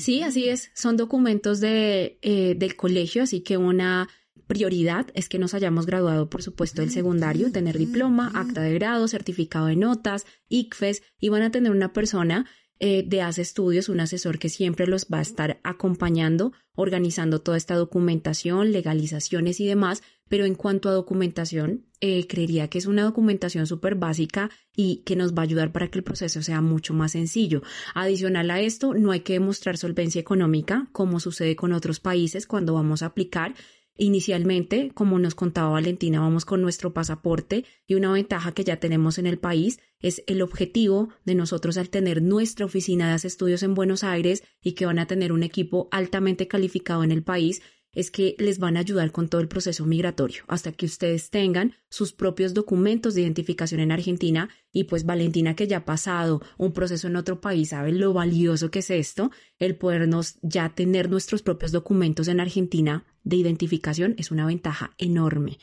Sí, 0.00 0.22
así 0.22 0.48
es. 0.48 0.72
Son 0.74 0.96
documentos 0.96 1.60
de, 1.60 2.18
eh, 2.22 2.56
del 2.56 2.74
colegio, 2.74 3.22
así 3.22 3.44
que 3.44 3.56
una 3.56 4.08
prioridad 4.48 5.06
es 5.14 5.28
que 5.28 5.38
nos 5.38 5.54
hayamos 5.54 5.86
graduado, 5.86 6.28
por 6.28 6.42
supuesto, 6.42 6.82
del 6.82 6.90
secundario, 6.90 7.52
tener 7.52 7.78
diploma, 7.78 8.32
acta 8.34 8.62
de 8.62 8.74
grado, 8.74 9.06
certificado 9.06 9.66
de 9.66 9.76
notas, 9.76 10.26
ICFES, 10.48 11.02
y 11.20 11.28
van 11.28 11.42
a 11.42 11.52
tener 11.52 11.70
una 11.70 11.92
persona 11.92 12.46
eh, 12.80 13.04
de 13.06 13.22
Hace 13.22 13.42
Estudios, 13.42 13.88
un 13.88 14.00
asesor 14.00 14.38
que 14.38 14.48
siempre 14.48 14.86
los 14.86 15.06
va 15.12 15.18
a 15.18 15.22
estar 15.22 15.60
acompañando, 15.62 16.52
organizando 16.74 17.40
toda 17.40 17.56
esta 17.56 17.76
documentación, 17.76 18.72
legalizaciones 18.72 19.60
y 19.60 19.66
demás, 19.66 20.02
pero 20.28 20.44
en 20.44 20.54
cuanto 20.54 20.88
a 20.88 20.92
documentación, 20.92 21.86
eh, 22.00 22.26
creería 22.26 22.68
que 22.68 22.78
es 22.78 22.86
una 22.86 23.04
documentación 23.04 23.66
súper 23.66 23.94
básica 23.94 24.50
y 24.74 25.02
que 25.04 25.16
nos 25.16 25.34
va 25.34 25.42
a 25.42 25.44
ayudar 25.44 25.72
para 25.72 25.88
que 25.88 25.98
el 25.98 26.04
proceso 26.04 26.42
sea 26.42 26.60
mucho 26.60 26.94
más 26.94 27.12
sencillo. 27.12 27.62
Adicional 27.94 28.50
a 28.50 28.60
esto, 28.60 28.94
no 28.94 29.12
hay 29.12 29.20
que 29.20 29.34
demostrar 29.34 29.76
solvencia 29.76 30.20
económica, 30.20 30.88
como 30.92 31.20
sucede 31.20 31.56
con 31.56 31.72
otros 31.72 32.00
países 32.00 32.46
cuando 32.46 32.74
vamos 32.74 33.02
a 33.02 33.06
aplicar, 33.06 33.54
Inicialmente, 33.96 34.90
como 34.92 35.20
nos 35.20 35.36
contaba 35.36 35.68
Valentina, 35.68 36.18
vamos 36.18 36.44
con 36.44 36.60
nuestro 36.60 36.92
pasaporte 36.92 37.64
y 37.86 37.94
una 37.94 38.10
ventaja 38.10 38.52
que 38.52 38.64
ya 38.64 38.80
tenemos 38.80 39.18
en 39.18 39.26
el 39.26 39.38
país 39.38 39.78
es 40.00 40.24
el 40.26 40.42
objetivo 40.42 41.10
de 41.24 41.36
nosotros 41.36 41.78
al 41.78 41.90
tener 41.90 42.20
nuestra 42.20 42.66
oficina 42.66 43.08
de 43.08 43.26
estudios 43.26 43.62
en 43.62 43.74
Buenos 43.74 44.02
Aires 44.02 44.42
y 44.60 44.72
que 44.72 44.84
van 44.84 44.98
a 44.98 45.06
tener 45.06 45.30
un 45.30 45.44
equipo 45.44 45.88
altamente 45.92 46.48
calificado 46.48 47.04
en 47.04 47.12
el 47.12 47.22
país 47.22 47.62
es 47.94 48.10
que 48.10 48.36
les 48.38 48.58
van 48.58 48.76
a 48.76 48.80
ayudar 48.80 49.12
con 49.12 49.28
todo 49.28 49.40
el 49.40 49.48
proceso 49.48 49.86
migratorio 49.86 50.44
hasta 50.48 50.72
que 50.72 50.86
ustedes 50.86 51.30
tengan 51.30 51.74
sus 51.88 52.12
propios 52.12 52.54
documentos 52.54 53.14
de 53.14 53.22
identificación 53.22 53.80
en 53.80 53.92
Argentina 53.92 54.48
y 54.72 54.84
pues 54.84 55.04
Valentina 55.04 55.54
que 55.54 55.66
ya 55.66 55.78
ha 55.78 55.84
pasado 55.84 56.42
un 56.58 56.72
proceso 56.72 57.08
en 57.08 57.16
otro 57.16 57.40
país 57.40 57.70
sabe 57.70 57.92
lo 57.92 58.12
valioso 58.12 58.70
que 58.70 58.80
es 58.80 58.90
esto, 58.90 59.30
el 59.58 59.76
podernos 59.76 60.38
ya 60.42 60.74
tener 60.74 61.10
nuestros 61.10 61.42
propios 61.42 61.72
documentos 61.72 62.28
en 62.28 62.40
Argentina 62.40 63.04
de 63.22 63.36
identificación 63.36 64.14
es 64.18 64.30
una 64.30 64.46
ventaja 64.46 64.94
enorme. 64.98 65.58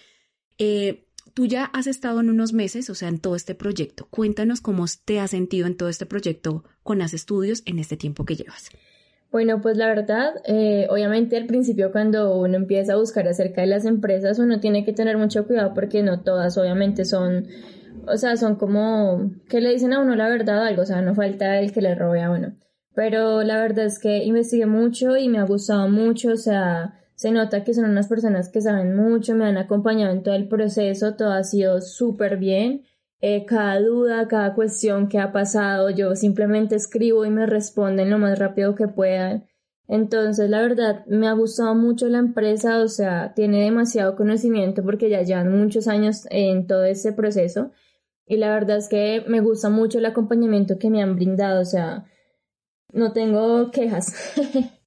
Eh, 0.57 1.07
tú 1.33 1.45
ya 1.45 1.65
has 1.65 1.87
estado 1.87 2.19
en 2.19 2.29
unos 2.29 2.53
meses, 2.53 2.89
o 2.89 2.95
sea, 2.95 3.09
en 3.09 3.19
todo 3.19 3.35
este 3.35 3.55
proyecto. 3.55 4.07
Cuéntanos 4.09 4.61
cómo 4.61 4.85
te 5.05 5.19
has 5.19 5.31
sentido 5.31 5.67
en 5.67 5.75
todo 5.75 5.89
este 5.89 6.05
proyecto 6.05 6.63
con 6.83 6.99
las 6.99 7.13
estudios 7.13 7.63
en 7.65 7.79
este 7.79 7.97
tiempo 7.97 8.25
que 8.25 8.35
llevas. 8.35 8.69
Bueno, 9.31 9.61
pues 9.61 9.77
la 9.77 9.87
verdad, 9.87 10.33
eh, 10.43 10.87
obviamente 10.89 11.37
al 11.37 11.45
principio 11.45 11.93
cuando 11.93 12.37
uno 12.37 12.57
empieza 12.57 12.93
a 12.93 12.97
buscar 12.97 13.29
acerca 13.29 13.61
de 13.61 13.67
las 13.67 13.85
empresas, 13.85 14.39
uno 14.39 14.59
tiene 14.59 14.83
que 14.83 14.91
tener 14.91 15.17
mucho 15.17 15.47
cuidado 15.47 15.73
porque 15.73 16.03
no 16.03 16.21
todas 16.21 16.57
obviamente 16.57 17.05
son, 17.05 17.47
o 18.07 18.17
sea, 18.17 18.35
son 18.35 18.57
como 18.57 19.31
que 19.47 19.61
le 19.61 19.71
dicen 19.71 19.93
a 19.93 20.01
uno 20.01 20.15
la 20.15 20.27
verdad 20.27 20.67
algo, 20.67 20.81
o 20.81 20.85
sea, 20.85 21.01
no 21.01 21.15
falta 21.15 21.59
el 21.59 21.71
que 21.71 21.81
le 21.81 21.95
robe 21.95 22.21
a 22.21 22.29
uno. 22.29 22.57
Pero 22.93 23.41
la 23.43 23.61
verdad 23.61 23.85
es 23.85 23.99
que 23.99 24.17
investigué 24.25 24.65
mucho 24.65 25.15
y 25.15 25.29
me 25.29 25.39
ha 25.39 25.45
gustado 25.45 25.87
mucho, 25.87 26.31
o 26.31 26.37
sea, 26.37 26.99
se 27.15 27.31
nota 27.31 27.63
que 27.63 27.73
son 27.73 27.85
unas 27.85 28.09
personas 28.09 28.49
que 28.49 28.59
saben 28.59 28.97
mucho, 28.97 29.33
me 29.33 29.45
han 29.45 29.57
acompañado 29.57 30.11
en 30.11 30.23
todo 30.23 30.35
el 30.35 30.49
proceso, 30.49 31.15
todo 31.15 31.31
ha 31.31 31.45
sido 31.45 31.79
súper 31.79 32.35
bien. 32.35 32.83
Eh, 33.21 33.45
cada 33.45 33.79
duda, 33.79 34.27
cada 34.27 34.55
cuestión 34.55 35.07
que 35.07 35.19
ha 35.19 35.31
pasado, 35.31 35.91
yo 35.91 36.15
simplemente 36.15 36.75
escribo 36.75 37.23
y 37.25 37.29
me 37.29 37.45
responden 37.45 38.09
lo 38.09 38.17
más 38.17 38.39
rápido 38.39 38.75
que 38.75 38.87
puedan. 38.87 39.47
Entonces, 39.87 40.49
la 40.49 40.61
verdad, 40.61 41.05
me 41.05 41.27
ha 41.27 41.33
gustado 41.33 41.75
mucho 41.75 42.07
la 42.07 42.19
empresa, 42.19 42.79
o 42.79 42.87
sea, 42.87 43.33
tiene 43.35 43.63
demasiado 43.63 44.15
conocimiento 44.15 44.83
porque 44.83 45.09
ya 45.09 45.21
llevan 45.21 45.51
muchos 45.51 45.87
años 45.87 46.25
en 46.31 46.65
todo 46.65 46.85
este 46.85 47.13
proceso. 47.13 47.71
Y 48.25 48.37
la 48.37 48.49
verdad 48.53 48.77
es 48.77 48.87
que 48.89 49.23
me 49.27 49.41
gusta 49.41 49.69
mucho 49.69 49.99
el 49.99 50.05
acompañamiento 50.05 50.79
que 50.79 50.89
me 50.89 51.03
han 51.03 51.15
brindado, 51.15 51.61
o 51.61 51.65
sea, 51.65 52.05
no 52.93 53.13
tengo 53.13 53.71
quejas. 53.71 54.13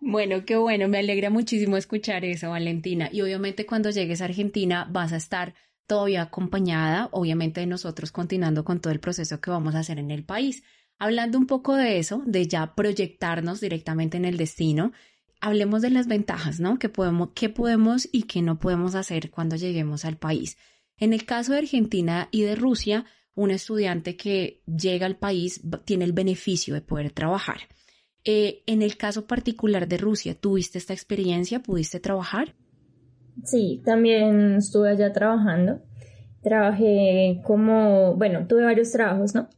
Bueno, 0.00 0.44
qué 0.44 0.56
bueno, 0.56 0.86
me 0.86 0.98
alegra 0.98 1.30
muchísimo 1.30 1.76
escuchar 1.76 2.24
eso, 2.24 2.50
Valentina. 2.50 3.08
Y 3.10 3.22
obviamente 3.22 3.66
cuando 3.66 3.90
llegues 3.90 4.20
a 4.20 4.26
Argentina 4.26 4.86
vas 4.90 5.12
a 5.12 5.16
estar 5.16 5.54
todavía 5.86 6.22
acompañada, 6.22 7.08
obviamente, 7.12 7.60
de 7.60 7.66
nosotros 7.66 8.12
continuando 8.12 8.64
con 8.64 8.80
todo 8.80 8.92
el 8.92 9.00
proceso 9.00 9.40
que 9.40 9.50
vamos 9.50 9.74
a 9.74 9.80
hacer 9.80 9.98
en 9.98 10.10
el 10.10 10.24
país. 10.24 10.62
Hablando 10.98 11.38
un 11.38 11.46
poco 11.46 11.74
de 11.76 11.98
eso, 11.98 12.22
de 12.26 12.46
ya 12.46 12.74
proyectarnos 12.74 13.60
directamente 13.60 14.16
en 14.16 14.24
el 14.24 14.36
destino, 14.36 14.92
hablemos 15.40 15.82
de 15.82 15.90
las 15.90 16.06
ventajas, 16.06 16.60
¿no? 16.60 16.78
¿Qué 16.78 16.88
podemos, 16.88 17.30
qué 17.34 17.48
podemos 17.48 18.08
y 18.10 18.22
qué 18.22 18.42
no 18.42 18.58
podemos 18.58 18.94
hacer 18.94 19.30
cuando 19.30 19.56
lleguemos 19.56 20.04
al 20.04 20.16
país? 20.16 20.56
En 20.96 21.12
el 21.12 21.26
caso 21.26 21.52
de 21.52 21.58
Argentina 21.58 22.28
y 22.30 22.42
de 22.42 22.54
Rusia, 22.54 23.04
un 23.34 23.50
estudiante 23.50 24.16
que 24.16 24.62
llega 24.66 25.06
al 25.06 25.16
país 25.16 25.60
tiene 25.84 26.04
el 26.04 26.12
beneficio 26.12 26.74
de 26.74 26.80
poder 26.80 27.10
trabajar. 27.10 27.68
Eh, 28.24 28.62
en 28.66 28.80
el 28.80 28.96
caso 28.96 29.26
particular 29.26 29.86
de 29.86 29.98
Rusia, 29.98 30.34
¿tuviste 30.34 30.78
esta 30.78 30.94
experiencia? 30.94 31.62
¿Pudiste 31.62 32.00
trabajar? 32.00 32.54
Sí, 33.42 33.82
también 33.84 34.56
estuve 34.56 34.90
allá 34.90 35.12
trabajando. 35.12 35.80
Trabajé 36.42 37.40
como, 37.44 38.14
bueno, 38.14 38.46
tuve 38.46 38.64
varios 38.64 38.92
trabajos, 38.92 39.34
¿no? 39.34 39.48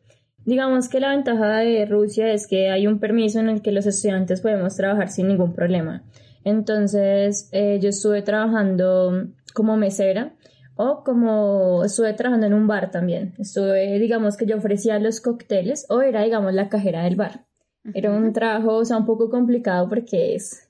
Digamos 0.45 0.89
que 0.89 1.01
la 1.01 1.11
ventaja 1.11 1.59
de 1.59 1.85
Rusia 1.87 2.33
es 2.33 2.47
que 2.47 2.71
hay 2.71 2.87
un 2.87 3.01
permiso 3.01 3.41
en 3.41 3.49
el 3.49 3.63
que 3.63 3.73
los 3.73 3.85
estudiantes 3.87 4.41
podemos 4.41 4.77
trabajar 4.77 5.09
sin 5.09 5.27
ningún 5.27 5.53
problema. 5.53 6.05
Entonces, 6.45 7.49
eh, 7.51 7.81
yo 7.83 7.89
estuve 7.89 8.23
trabajando 8.23 9.27
como 9.53 9.77
mesera 9.77 10.35
o 10.77 11.03
como 11.03 11.83
estuve 11.85 12.13
trabajando 12.13 12.47
en 12.47 12.55
un 12.55 12.69
bar 12.69 12.93
también. 12.93 13.35
Estuve, 13.39 13.99
digamos 13.99 14.37
que 14.37 14.47
yo 14.47 14.57
ofrecía 14.57 15.01
los 15.01 15.21
cócteles 15.21 15.87
o 15.89 16.03
era, 16.03 16.23
digamos, 16.23 16.55
la 16.55 16.69
cajera 16.69 17.03
del 17.03 17.17
bar. 17.17 17.47
Era 17.95 18.13
un 18.13 18.33
trabajo, 18.33 18.77
o 18.77 18.85
sea, 18.85 18.97
un 18.99 19.07
poco 19.07 19.29
complicado 19.31 19.89
porque 19.89 20.35
es 20.35 20.66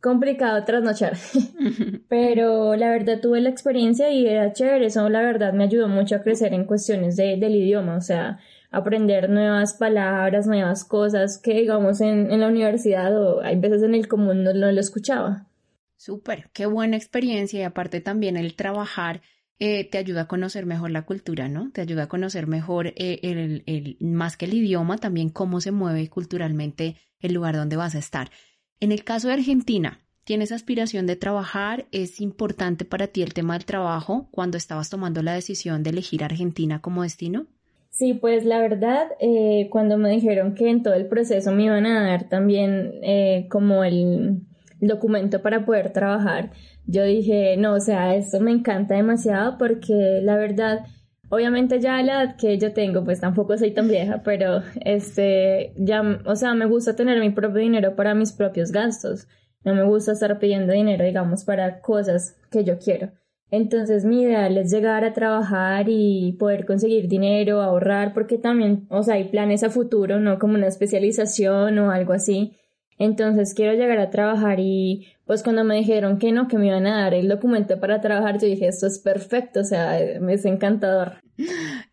complicado 0.00 0.64
trasnochar. 0.64 1.16
Pero 2.08 2.76
la 2.76 2.90
verdad 2.90 3.20
tuve 3.20 3.40
la 3.40 3.50
experiencia 3.50 4.10
y 4.10 4.26
era 4.26 4.52
chévere. 4.52 4.86
Eso 4.86 5.08
la 5.08 5.22
verdad 5.22 5.52
me 5.52 5.64
ayudó 5.64 5.88
mucho 5.88 6.16
a 6.16 6.22
crecer 6.22 6.52
en 6.54 6.64
cuestiones 6.64 7.16
de, 7.16 7.36
del 7.36 7.54
idioma. 7.56 7.96
O 7.96 8.00
sea, 8.00 8.38
aprender 8.70 9.28
nuevas 9.28 9.74
palabras, 9.74 10.46
nuevas 10.46 10.84
cosas 10.84 11.38
que 11.38 11.54
digamos 11.54 12.00
en, 12.00 12.30
en 12.30 12.40
la 12.40 12.48
universidad 12.48 13.16
o 13.20 13.40
hay 13.42 13.56
veces 13.58 13.82
en 13.82 13.94
el 13.94 14.08
común 14.08 14.44
no, 14.44 14.52
no 14.52 14.72
lo 14.72 14.80
escuchaba. 14.80 15.46
Súper, 15.96 16.50
qué 16.54 16.66
buena 16.66 16.96
experiencia 16.96 17.60
y 17.60 17.62
aparte 17.62 18.00
también 18.00 18.38
el 18.38 18.54
trabajar 18.54 19.20
eh, 19.58 19.84
te 19.84 19.98
ayuda 19.98 20.22
a 20.22 20.28
conocer 20.28 20.64
mejor 20.64 20.90
la 20.90 21.02
cultura, 21.02 21.46
¿no? 21.48 21.70
Te 21.70 21.82
ayuda 21.82 22.04
a 22.04 22.08
conocer 22.08 22.46
mejor 22.46 22.94
eh, 22.96 23.20
el, 23.22 23.62
el, 23.66 23.98
más 24.00 24.38
que 24.38 24.46
el 24.46 24.54
idioma, 24.54 24.96
también 24.96 25.28
cómo 25.28 25.60
se 25.60 25.70
mueve 25.70 26.08
culturalmente 26.08 26.96
el 27.18 27.34
lugar 27.34 27.56
donde 27.56 27.76
vas 27.76 27.94
a 27.94 27.98
estar. 27.98 28.30
En 28.80 28.92
el 28.92 29.04
caso 29.04 29.28
de 29.28 29.34
Argentina, 29.34 30.00
¿tienes 30.24 30.52
aspiración 30.52 31.06
de 31.06 31.14
trabajar? 31.14 31.84
¿Es 31.92 32.18
importante 32.18 32.86
para 32.86 33.08
ti 33.08 33.20
el 33.22 33.34
tema 33.34 33.52
del 33.52 33.66
trabajo 33.66 34.28
cuando 34.30 34.56
estabas 34.56 34.88
tomando 34.88 35.22
la 35.22 35.34
decisión 35.34 35.82
de 35.82 35.90
elegir 35.90 36.24
Argentina 36.24 36.80
como 36.80 37.02
destino? 37.02 37.46
Sí, 37.90 38.14
pues 38.14 38.46
la 38.46 38.58
verdad, 38.58 39.08
eh, 39.20 39.68
cuando 39.70 39.98
me 39.98 40.08
dijeron 40.10 40.54
que 40.54 40.70
en 40.70 40.82
todo 40.82 40.94
el 40.94 41.08
proceso 41.08 41.52
me 41.52 41.64
iban 41.64 41.84
a 41.84 42.04
dar 42.06 42.30
también 42.30 42.94
como 43.50 43.84
el 43.84 44.46
documento 44.80 45.42
para 45.42 45.66
poder 45.66 45.92
trabajar, 45.92 46.52
yo 46.86 47.04
dije, 47.04 47.58
no, 47.58 47.74
o 47.74 47.80
sea, 47.80 48.14
esto 48.14 48.40
me 48.40 48.50
encanta 48.50 48.94
demasiado 48.94 49.58
porque 49.58 50.20
la 50.22 50.36
verdad, 50.36 50.86
obviamente 51.30 51.80
ya 51.80 52.02
la 52.02 52.24
edad 52.24 52.36
que 52.36 52.58
yo 52.58 52.72
tengo, 52.72 53.02
pues 53.04 53.20
tampoco 53.20 53.56
soy 53.56 53.70
tan 53.70 53.88
vieja, 53.88 54.22
pero 54.22 54.62
este, 54.84 55.72
ya, 55.76 56.20
o 56.26 56.36
sea, 56.36 56.54
me 56.54 56.66
gusta 56.66 56.94
tener 56.94 57.18
mi 57.20 57.30
propio 57.30 57.60
dinero 57.60 57.96
para 57.96 58.14
mis 58.14 58.32
propios 58.32 58.70
gastos. 58.72 59.26
No 59.64 59.74
me 59.74 59.84
gusta 59.84 60.12
estar 60.12 60.38
pidiendo 60.38 60.72
dinero, 60.72 61.04
digamos, 61.04 61.44
para 61.44 61.80
cosas 61.80 62.36
que 62.50 62.64
yo 62.64 62.78
quiero. 62.78 63.12
Entonces 63.50 64.04
mi 64.04 64.22
ideal 64.22 64.56
es 64.58 64.70
llegar 64.70 65.04
a 65.04 65.12
trabajar 65.12 65.86
y 65.88 66.32
poder 66.38 66.66
conseguir 66.66 67.08
dinero, 67.08 67.60
ahorrar, 67.60 68.14
porque 68.14 68.38
también, 68.38 68.86
o 68.90 69.02
sea, 69.02 69.14
hay 69.14 69.24
planes 69.24 69.64
a 69.64 69.70
futuro, 69.70 70.20
no 70.20 70.38
como 70.38 70.54
una 70.54 70.68
especialización 70.68 71.78
o 71.78 71.90
algo 71.90 72.12
así. 72.12 72.52
Entonces 73.00 73.54
quiero 73.54 73.72
llegar 73.72 73.98
a 73.98 74.10
trabajar 74.10 74.60
y 74.60 75.08
pues 75.24 75.42
cuando 75.42 75.64
me 75.64 75.76
dijeron 75.76 76.18
que 76.18 76.32
no, 76.32 76.48
que 76.48 76.58
me 76.58 76.66
iban 76.66 76.86
a 76.86 77.00
dar 77.00 77.14
el 77.14 77.28
documento 77.28 77.80
para 77.80 78.02
trabajar, 78.02 78.38
yo 78.38 78.46
dije, 78.46 78.68
esto 78.68 78.86
es 78.86 78.98
perfecto, 78.98 79.60
o 79.60 79.64
sea, 79.64 79.98
me 80.20 80.34
es 80.34 80.44
encantador. 80.44 81.14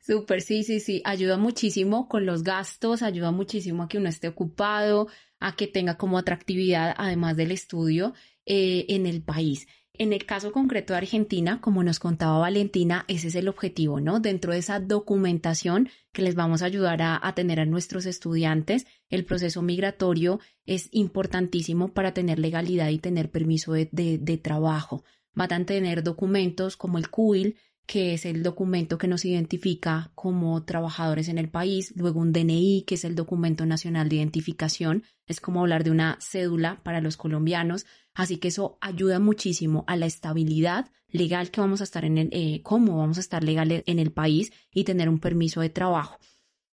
Súper, 0.05 0.41
sí, 0.41 0.63
sí, 0.63 0.81
sí, 0.81 1.01
ayuda 1.05 1.37
muchísimo 1.37 2.09
con 2.09 2.25
los 2.25 2.43
gastos, 2.43 3.03
ayuda 3.03 3.31
muchísimo 3.31 3.83
a 3.83 3.87
que 3.87 3.99
uno 3.99 4.09
esté 4.09 4.27
ocupado, 4.27 5.07
a 5.39 5.55
que 5.55 5.67
tenga 5.67 5.95
como 5.95 6.17
atractividad, 6.17 6.93
además 6.97 7.37
del 7.37 7.51
estudio, 7.51 8.13
eh, 8.45 8.85
en 8.89 9.05
el 9.05 9.21
país. 9.21 9.65
En 9.99 10.13
el 10.13 10.27
caso 10.27 10.51
concreto 10.51 10.93
de 10.93 10.97
Argentina, 10.97 11.59
como 11.59 11.81
nos 11.83 11.99
contaba 11.99 12.37
Valentina, 12.37 13.03
ese 13.07 13.29
es 13.29 13.35
el 13.35 13.47
objetivo, 13.47 13.99
¿no? 13.99 14.19
Dentro 14.19 14.53
de 14.53 14.59
esa 14.59 14.79
documentación 14.79 15.89
que 16.11 16.21
les 16.21 16.35
vamos 16.35 16.61
a 16.61 16.65
ayudar 16.65 17.01
a, 17.01 17.33
tener 17.33 17.59
a 17.59 17.65
nuestros 17.65 18.05
estudiantes, 18.05 18.85
el 19.09 19.25
proceso 19.25 19.63
migratorio 19.63 20.39
es 20.67 20.89
importantísimo 20.91 21.93
para 21.93 22.13
tener 22.13 22.37
legalidad 22.37 22.89
y 22.89 22.99
tener 22.99 23.31
permiso 23.31 23.73
de, 23.73 23.89
de 23.91 24.37
trabajo. 24.37 25.03
Van 25.33 25.51
a 25.51 25.65
tener 25.65 26.03
documentos 26.03 26.77
como 26.77 26.99
el 26.99 27.09
CUIL, 27.09 27.57
que 27.87 28.13
es 28.13 28.25
el 28.25 28.43
documento 28.43 28.97
que 28.97 29.07
nos 29.07 29.23
identifica 29.23 30.11
como 30.13 30.61
trabajadores 30.65 31.29
en 31.29 31.37
el 31.37 31.49
país, 31.49 31.93
luego 31.95 32.19
un 32.19 32.33
DNI, 32.33 32.83
que 32.85 32.95
es 32.95 33.05
el 33.05 33.15
documento 33.15 33.65
nacional 33.65 34.09
de 34.09 34.17
identificación, 34.17 35.03
es 35.25 35.39
como 35.39 35.61
hablar 35.61 35.85
de 35.85 35.91
una 35.91 36.17
cédula 36.19 36.81
para 36.83 36.99
los 36.99 37.15
colombianos, 37.15 37.85
así 38.13 38.37
que 38.37 38.49
eso 38.49 38.77
ayuda 38.81 39.19
muchísimo 39.19 39.85
a 39.87 39.95
la 39.95 40.05
estabilidad 40.05 40.91
legal 41.07 41.49
que 41.49 41.61
vamos 41.61 41.79
a 41.79 41.85
estar 41.85 42.03
en 42.03 42.17
el, 42.17 42.29
eh, 42.33 42.61
cómo 42.61 42.97
vamos 42.97 43.17
a 43.17 43.21
estar 43.21 43.41
legales 43.41 43.83
en 43.85 43.99
el 43.99 44.11
país 44.11 44.51
y 44.69 44.83
tener 44.83 45.07
un 45.07 45.19
permiso 45.19 45.61
de 45.61 45.69
trabajo. 45.69 46.19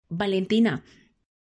Valentina, 0.09 0.85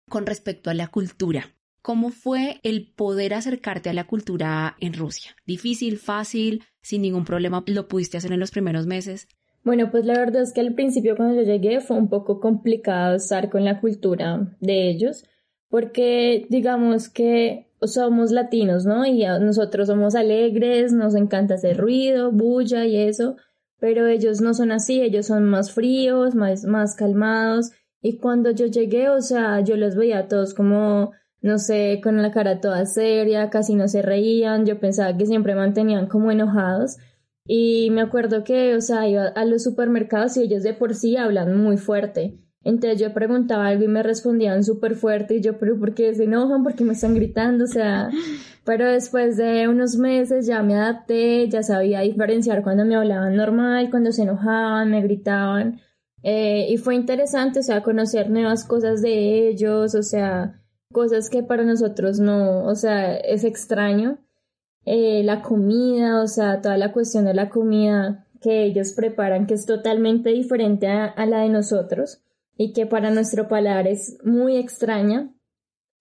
con 0.09 0.27
respecto 0.27 0.69
a 0.69 0.75
la 0.75 0.89
cultura, 0.89 1.55
¿cómo 1.81 2.11
fue 2.11 2.59
el 2.65 2.93
poder 2.93 3.35
acercarte 3.35 3.89
a 3.89 3.95
la 3.95 4.09
cultura 4.09 4.77
en 4.81 4.95
Rusia? 4.95 5.37
¿Difícil, 5.47 5.99
fácil, 5.99 6.65
sin 6.83 7.03
ningún 7.03 7.25
problema? 7.25 7.63
¿Lo 7.67 7.87
pudiste 7.87 8.17
hacer 8.17 8.33
en 8.33 8.41
los 8.41 8.51
primeros 8.51 8.87
meses? 8.87 9.29
Bueno, 9.65 9.91
pues 9.91 10.05
la 10.05 10.19
verdad 10.19 10.43
es 10.43 10.53
que 10.53 10.61
al 10.61 10.75
principio 10.75 11.17
cuando 11.17 11.37
yo 11.37 11.43
llegué 11.43 11.81
fue 11.81 11.97
un 11.97 12.09
poco 12.09 12.39
complicado 12.39 13.17
estar 13.17 13.49
con 13.49 13.65
la 13.65 13.81
cultura 13.81 14.55
de 14.61 14.91
ellos, 14.91 15.25
porque 15.71 16.47
digamos 16.51 17.09
que 17.09 17.71
somos 17.81 18.31
latinos, 18.31 18.85
¿no? 18.85 19.07
Y 19.07 19.25
nosotros 19.41 19.89
somos 19.89 20.15
alegres, 20.15 20.93
nos 20.93 21.15
encanta 21.15 21.55
hacer 21.55 21.79
ruido, 21.79 22.31
bulla 22.31 22.85
y 22.85 22.97
eso, 22.97 23.37
pero 23.79 24.07
ellos 24.07 24.43
no 24.43 24.53
son 24.53 24.71
así, 24.71 25.01
ellos 25.01 25.27
son 25.27 25.45
más 25.45 25.73
fríos, 25.73 26.35
más, 26.35 26.65
más 26.65 26.95
calmados. 26.95 27.73
Y 28.03 28.19
cuando 28.19 28.51
yo 28.51 28.67
llegué, 28.67 29.09
o 29.09 29.23
sea, 29.23 29.61
yo 29.61 29.77
los 29.77 29.97
veía 29.97 30.19
a 30.21 30.29
todos 30.29 30.53
como, 30.53 31.13
no 31.41 31.59
sé, 31.59 32.01
con 32.03 32.21
la 32.21 32.33
cara 32.33 32.61
toda 32.61 32.85
seria, 32.85 33.49
casi 33.49 33.75
no 33.75 33.89
se 33.89 34.03
reían, 34.03 34.67
yo 34.67 34.79
pensaba 34.79 35.17
que 35.17 35.25
siempre 35.25 35.55
mantenían 35.55 36.07
como 36.07 36.31
enojados. 36.31 36.99
Y 37.47 37.91
me 37.91 38.01
acuerdo 38.01 38.43
que, 38.45 38.75
o 38.75 38.81
sea, 38.81 39.09
iba 39.09 39.27
a 39.27 39.45
los 39.45 39.63
supermercados 39.63 40.37
y 40.37 40.43
ellos 40.43 40.63
de 40.63 40.75
por 40.75 40.95
sí 40.95 41.17
hablan 41.17 41.57
muy 41.57 41.77
fuerte. 41.77 42.39
Entonces 42.65 42.99
yo 42.99 43.13
preguntaba 43.13 43.67
algo 43.67 43.85
y 43.85 43.89
me 43.89 44.03
respondían 44.03 44.65
súper 44.65 44.95
fuerte 44.95 45.37
y 45.37 45.41
yo, 45.43 45.59
pero 45.59 45.79
¿por 45.79 45.95
qué 45.95 46.15
se 46.15 46.25
enojan? 46.25 46.63
¿Por 46.63 46.75
qué 46.75 46.85
me 46.85 46.95
están 46.95 47.15
gritando? 47.15 47.65
O 47.65 47.67
sea, 47.67 48.09
pero 48.65 48.91
después 48.91 49.37
de 49.37 49.69
unos 49.69 49.97
meses 49.97 50.47
ya 50.47 50.63
me 50.63 50.75
adapté, 50.75 51.49
ya 51.51 51.63
sabía 51.63 52.01
diferenciar 52.01 52.63
cuando 52.63 52.87
me 52.87 52.97
hablaban 52.97 53.37
normal, 53.37 53.91
cuando 53.91 54.13
se 54.13 54.23
enojaban, 54.23 54.91
me 54.91 55.03
gritaban. 55.03 55.81
Eh, 56.23 56.69
y 56.71 56.79
fue 56.79 56.95
interesante, 56.95 57.61
o 57.61 57.63
sea, 57.63 57.83
conocer 57.83 58.31
nuevas 58.31 58.65
cosas 58.65 59.03
de 59.03 59.49
ellos, 59.51 59.95
o 59.95 60.03
sea, 60.03 60.63
cosas 60.91 61.29
que 61.29 61.43
para 61.43 61.65
nosotros 61.65 62.19
no, 62.19 62.65
o 62.65 62.75
sea, 62.75 63.15
es 63.17 63.45
extraño. 63.45 64.19
Eh, 64.87 65.23
la 65.25 65.41
comida, 65.41 66.23
o 66.23 66.27
sea, 66.27 66.61
toda 66.61 66.77
la 66.77 66.93
cuestión 66.93 67.25
de 67.25 67.35
la 67.35 67.49
comida 67.49 68.27
que 68.43 68.65
ellos 68.65 68.93
preparan, 68.93 69.47
que 69.47 69.55
es 69.55 69.65
totalmente 69.65 70.31
diferente 70.31 70.87
a, 70.87 71.15
la 71.27 71.41
de 71.41 71.49
nosotros 71.49 72.21
y 72.59 72.75
que 72.75 72.85
para 72.85 73.11
nuestro 73.11 73.49
paladar 73.49 73.87
es 73.89 74.19
muy 74.23 74.57
extraña, 74.57 75.35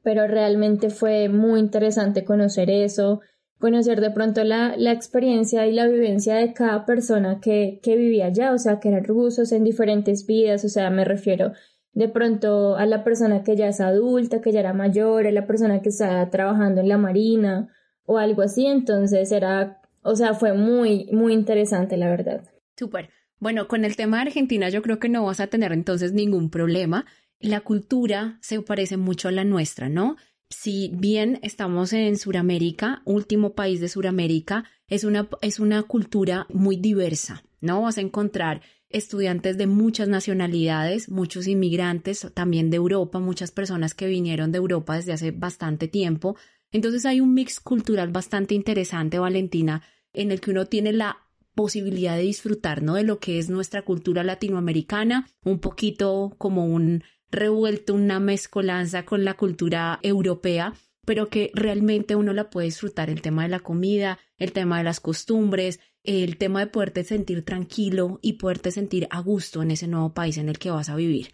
pero 0.01 0.27
realmente 0.27 0.89
fue 0.89 1.29
muy 1.29 1.61
interesante 1.61 2.25
conocer 2.25 2.69
eso, 2.69 3.21
conocer 3.57 4.01
de 4.01 4.11
pronto 4.11 4.43
la, 4.43 4.75
la 4.75 4.91
experiencia 4.91 5.65
y 5.65 5.71
la 5.71 5.87
vivencia 5.87 6.35
de 6.35 6.51
cada 6.51 6.85
persona 6.85 7.39
que, 7.39 7.79
que 7.81 7.95
vivía 7.95 8.25
allá, 8.25 8.51
o 8.51 8.57
sea, 8.57 8.81
que 8.81 8.89
eran 8.89 9.05
rusos 9.05 9.53
en 9.53 9.63
diferentes 9.63 10.25
vidas, 10.25 10.65
o 10.65 10.69
sea, 10.69 10.89
me 10.89 11.05
refiero 11.05 11.53
de 11.93 12.09
pronto 12.09 12.75
a 12.75 12.85
la 12.85 13.03
persona 13.03 13.43
que 13.43 13.55
ya 13.55 13.67
es 13.67 13.79
adulta, 13.79 14.41
que 14.41 14.51
ya 14.51 14.59
era 14.59 14.73
mayor, 14.73 15.27
a 15.27 15.31
la 15.31 15.47
persona 15.47 15.81
que 15.81 15.89
está 15.89 16.29
trabajando 16.29 16.81
en 16.81 16.89
la 16.89 16.97
marina, 16.97 17.69
o 18.05 18.17
algo 18.17 18.41
así, 18.41 18.65
entonces 18.65 19.31
era, 19.31 19.81
o 20.01 20.15
sea, 20.15 20.33
fue 20.33 20.53
muy, 20.53 21.09
muy 21.11 21.33
interesante, 21.33 21.97
la 21.97 22.09
verdad. 22.09 22.43
Súper. 22.77 23.09
Bueno, 23.39 23.67
con 23.67 23.83
el 23.85 23.95
tema 23.95 24.17
de 24.17 24.23
Argentina 24.23 24.69
yo 24.69 24.81
creo 24.81 24.99
que 24.99 25.09
no 25.09 25.25
vas 25.25 25.39
a 25.39 25.47
tener 25.47 25.73
entonces 25.73 26.13
ningún 26.13 26.49
problema. 26.49 27.05
La 27.39 27.61
cultura 27.61 28.37
se 28.41 28.61
parece 28.61 28.97
mucho 28.97 29.27
a 29.27 29.31
la 29.31 29.43
nuestra, 29.43 29.89
¿no? 29.89 30.15
Si 30.49 30.91
bien 30.93 31.39
estamos 31.41 31.93
en 31.93 32.17
Sudamérica, 32.17 33.01
último 33.05 33.53
país 33.53 33.81
de 33.81 33.89
Sudamérica, 33.89 34.65
es 34.87 35.03
una, 35.03 35.27
es 35.41 35.59
una 35.59 35.83
cultura 35.83 36.45
muy 36.53 36.77
diversa, 36.77 37.43
¿no? 37.59 37.81
Vas 37.81 37.97
a 37.97 38.01
encontrar 38.01 38.61
estudiantes 38.89 39.57
de 39.57 39.67
muchas 39.67 40.07
nacionalidades, 40.07 41.09
muchos 41.09 41.47
inmigrantes, 41.47 42.27
también 42.33 42.69
de 42.69 42.77
Europa, 42.77 43.19
muchas 43.19 43.51
personas 43.51 43.95
que 43.95 44.07
vinieron 44.07 44.51
de 44.51 44.59
Europa 44.59 44.95
desde 44.95 45.13
hace 45.13 45.31
bastante 45.31 45.87
tiempo, 45.87 46.37
entonces 46.73 47.05
hay 47.05 47.21
un 47.21 47.33
mix 47.33 47.59
cultural 47.59 48.11
bastante 48.11 48.55
interesante, 48.55 49.19
Valentina, 49.19 49.83
en 50.11 50.31
el 50.31 50.41
que 50.41 50.51
uno 50.51 50.65
tiene 50.65 50.91
la 50.91 51.19
posibilidad 51.55 52.17
de 52.17 52.23
disfrutar, 52.23 52.81
¿no? 52.81 52.95
De 52.95 53.03
lo 53.03 53.19
que 53.19 53.39
es 53.39 53.49
nuestra 53.49 53.83
cultura 53.83 54.23
latinoamericana, 54.23 55.29
un 55.45 55.59
poquito 55.59 56.35
como 56.37 56.65
un 56.65 57.03
revuelto, 57.29 57.93
una 57.93 58.19
mezcolanza 58.19 59.05
con 59.05 59.23
la 59.23 59.35
cultura 59.35 59.99
europea, 60.01 60.73
pero 61.05 61.29
que 61.29 61.51
realmente 61.53 62.15
uno 62.15 62.33
la 62.33 62.49
puede 62.49 62.65
disfrutar, 62.65 63.09
el 63.09 63.21
tema 63.21 63.43
de 63.43 63.49
la 63.49 63.59
comida, 63.59 64.19
el 64.37 64.51
tema 64.51 64.77
de 64.77 64.83
las 64.83 64.99
costumbres, 64.99 65.79
el 66.03 66.37
tema 66.37 66.61
de 66.61 66.67
poderte 66.67 67.03
sentir 67.03 67.43
tranquilo 67.43 68.19
y 68.21 68.33
poderte 68.33 68.71
sentir 68.71 69.07
a 69.09 69.19
gusto 69.19 69.61
en 69.61 69.71
ese 69.71 69.87
nuevo 69.87 70.13
país 70.13 70.37
en 70.37 70.49
el 70.49 70.59
que 70.59 70.71
vas 70.71 70.89
a 70.89 70.95
vivir. 70.95 71.31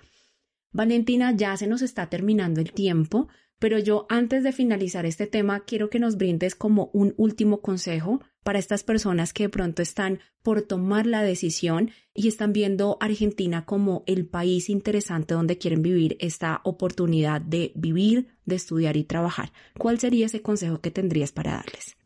Valentina, 0.72 1.36
ya 1.36 1.58
se 1.58 1.68
nos 1.68 1.82
está 1.82 2.10
terminando 2.10 2.62
el 2.62 2.72
tiempo, 2.72 3.28
pero 3.60 3.78
yo 3.78 4.06
antes 4.10 4.44
de 4.44 4.52
finalizar 4.52 5.06
este 5.06 5.28
tema 5.28 5.60
quiero 5.62 5.90
que 5.90 6.00
nos 6.00 6.18
brindes 6.18 6.56
como 6.56 6.90
un 6.94 7.14
último 7.18 7.62
consejo 7.62 8.22
para 8.44 8.60
estas 8.60 8.84
personas 8.84 9.34
que 9.34 9.44
de 9.44 9.50
pronto 9.50 9.82
están 9.82 10.20
por 10.42 10.62
tomar 10.62 11.06
la 11.06 11.22
decisión 11.22 11.92
y 12.14 12.28
están 12.28 12.54
viendo 12.54 12.98
Argentina 13.02 13.66
como 13.66 14.04
el 14.08 14.26
país 14.26 14.70
interesante 14.70 15.34
donde 15.34 15.58
quieren 15.58 15.82
vivir 15.82 16.18
esta 16.20 16.62
oportunidad 16.64 17.42
de 17.42 17.72
vivir, 17.76 18.30
de 18.46 18.56
estudiar 18.56 18.98
y 18.98 19.04
trabajar. 19.04 19.52
¿Cuál 19.78 20.00
sería 20.00 20.26
ese 20.26 20.42
consejo 20.42 20.80
que 20.80 20.92
tendrías 20.92 21.32
para 21.32 21.52
darles? 21.52 21.98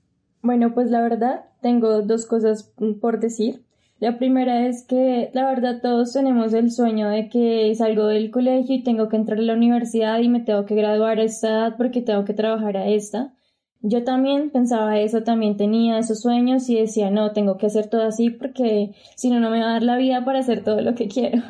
Bueno, 0.41 0.73
pues 0.73 0.89
la 0.89 1.01
verdad, 1.01 1.45
tengo 1.61 2.01
dos 2.01 2.25
cosas 2.25 2.73
por 2.99 3.19
decir. 3.19 3.63
La 4.03 4.17
primera 4.17 4.67
es 4.67 4.83
que 4.83 5.29
la 5.31 5.45
verdad 5.45 5.79
todos 5.81 6.11
tenemos 6.11 6.53
el 6.53 6.71
sueño 6.71 7.07
de 7.07 7.29
que 7.29 7.73
salgo 7.73 8.07
del 8.07 8.31
colegio 8.31 8.75
y 8.75 8.83
tengo 8.83 9.07
que 9.07 9.15
entrar 9.15 9.39
a 9.39 9.43
la 9.43 9.53
universidad 9.53 10.19
y 10.19 10.27
me 10.27 10.41
tengo 10.41 10.65
que 10.65 10.75
graduar 10.75 11.19
a 11.19 11.23
esta 11.23 11.47
edad 11.47 11.75
porque 11.77 12.01
tengo 12.01 12.25
que 12.25 12.33
trabajar 12.33 12.75
a 12.75 12.89
esta. 12.89 13.33
Yo 13.79 14.03
también 14.03 14.49
pensaba 14.49 14.99
eso, 14.99 15.23
también 15.23 15.55
tenía 15.55 15.99
esos 15.99 16.19
sueños 16.19 16.69
y 16.69 16.75
decía, 16.75 17.11
no, 17.11 17.31
tengo 17.31 17.55
que 17.55 17.67
hacer 17.67 17.87
todo 17.87 18.03
así 18.03 18.29
porque 18.29 18.91
si 19.15 19.29
no, 19.29 19.39
no 19.39 19.49
me 19.49 19.61
va 19.61 19.69
a 19.69 19.73
dar 19.75 19.83
la 19.83 19.95
vida 19.95 20.25
para 20.25 20.39
hacer 20.39 20.65
todo 20.65 20.81
lo 20.81 20.95
que 20.95 21.07
quiero. 21.07 21.41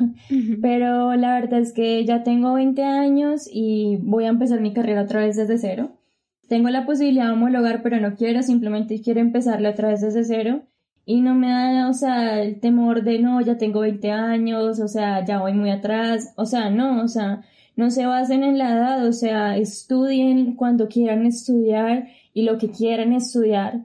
Pero 0.62 1.16
la 1.16 1.34
verdad 1.34 1.58
es 1.58 1.72
que 1.72 2.04
ya 2.04 2.22
tengo 2.22 2.54
20 2.54 2.84
años 2.84 3.48
y 3.52 3.96
voy 3.96 4.26
a 4.26 4.28
empezar 4.28 4.60
mi 4.60 4.72
carrera 4.72 5.02
otra 5.02 5.26
vez 5.26 5.34
desde 5.34 5.58
cero. 5.58 5.90
Tengo 6.48 6.68
la 6.68 6.86
posibilidad 6.86 7.26
de 7.26 7.32
homologar, 7.32 7.82
pero 7.82 7.98
no 7.98 8.14
quiero, 8.14 8.44
simplemente 8.44 9.00
quiero 9.02 9.18
empezarla 9.18 9.70
otra 9.70 9.88
vez 9.88 10.02
desde 10.02 10.22
cero 10.22 10.62
y 11.06 11.20
no 11.20 11.34
me 11.34 11.48
da, 11.48 11.88
o 11.88 11.92
sea, 11.92 12.42
el 12.42 12.60
temor 12.60 13.02
de 13.04 13.18
no, 13.18 13.40
ya 13.40 13.58
tengo 13.58 13.80
20 13.80 14.10
años, 14.10 14.80
o 14.80 14.88
sea, 14.88 15.24
ya 15.24 15.40
voy 15.40 15.52
muy 15.52 15.70
atrás, 15.70 16.32
o 16.36 16.46
sea, 16.46 16.70
no, 16.70 17.02
o 17.02 17.08
sea, 17.08 17.44
no 17.76 17.90
se 17.90 18.06
basen 18.06 18.42
en 18.44 18.58
la 18.58 18.72
edad, 18.72 19.06
o 19.06 19.12
sea, 19.12 19.56
estudien 19.56 20.54
cuando 20.56 20.88
quieran 20.88 21.26
estudiar 21.26 22.08
y 22.32 22.42
lo 22.42 22.58
que 22.58 22.70
quieran 22.70 23.12
estudiar, 23.12 23.84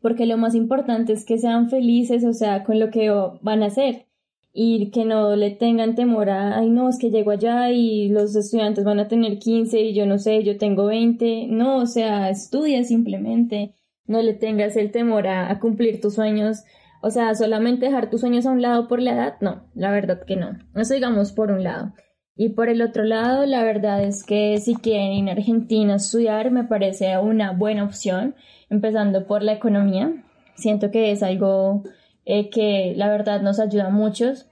porque 0.00 0.26
lo 0.26 0.36
más 0.36 0.54
importante 0.54 1.12
es 1.12 1.24
que 1.24 1.38
sean 1.38 1.68
felices, 1.70 2.24
o 2.24 2.32
sea, 2.32 2.64
con 2.64 2.78
lo 2.78 2.90
que 2.90 3.10
van 3.42 3.62
a 3.62 3.66
hacer 3.66 4.06
y 4.52 4.90
que 4.90 5.04
no 5.04 5.36
le 5.36 5.50
tengan 5.50 5.94
temor 5.96 6.30
a, 6.30 6.58
ay, 6.58 6.70
no, 6.70 6.88
es 6.88 6.98
que 6.98 7.10
llego 7.10 7.30
allá 7.32 7.70
y 7.72 8.08
los 8.08 8.34
estudiantes 8.36 8.84
van 8.84 9.00
a 9.00 9.08
tener 9.08 9.38
15 9.38 9.80
y 9.80 9.94
yo 9.94 10.06
no 10.06 10.18
sé, 10.18 10.44
yo 10.44 10.56
tengo 10.58 10.86
20, 10.86 11.48
no, 11.48 11.76
o 11.78 11.86
sea, 11.86 12.30
estudia 12.30 12.82
simplemente 12.84 13.74
no 14.06 14.22
le 14.22 14.34
tengas 14.34 14.76
el 14.76 14.90
temor 14.90 15.26
a, 15.26 15.58
cumplir 15.58 16.00
tus 16.00 16.14
sueños. 16.14 16.64
O 17.02 17.10
sea, 17.10 17.34
solamente 17.34 17.86
dejar 17.86 18.10
tus 18.10 18.20
sueños 18.20 18.46
a 18.46 18.50
un 18.50 18.62
lado 18.62 18.88
por 18.88 19.00
la 19.00 19.12
edad, 19.12 19.34
no, 19.40 19.64
la 19.74 19.90
verdad 19.90 20.22
que 20.26 20.36
no. 20.36 20.56
Eso 20.74 20.94
digamos 20.94 21.32
por 21.32 21.50
un 21.50 21.62
lado. 21.62 21.92
Y 22.36 22.50
por 22.50 22.68
el 22.68 22.82
otro 22.82 23.04
lado, 23.04 23.46
la 23.46 23.62
verdad 23.62 24.02
es 24.02 24.24
que 24.24 24.58
si 24.58 24.74
quieren 24.74 25.12
ir 25.12 25.28
a 25.28 25.32
Argentina 25.32 25.94
a 25.94 25.96
estudiar, 25.96 26.50
me 26.50 26.64
parece 26.64 27.16
una 27.18 27.52
buena 27.52 27.84
opción, 27.84 28.34
empezando 28.68 29.26
por 29.26 29.42
la 29.42 29.52
economía. 29.52 30.12
Siento 30.54 30.90
que 30.90 31.12
es 31.12 31.22
algo 31.22 31.82
eh, 32.24 32.50
que 32.50 32.92
la 32.96 33.08
verdad 33.08 33.40
nos 33.40 33.58
ayuda 33.58 33.86
a 33.86 33.90
muchos. 33.90 34.48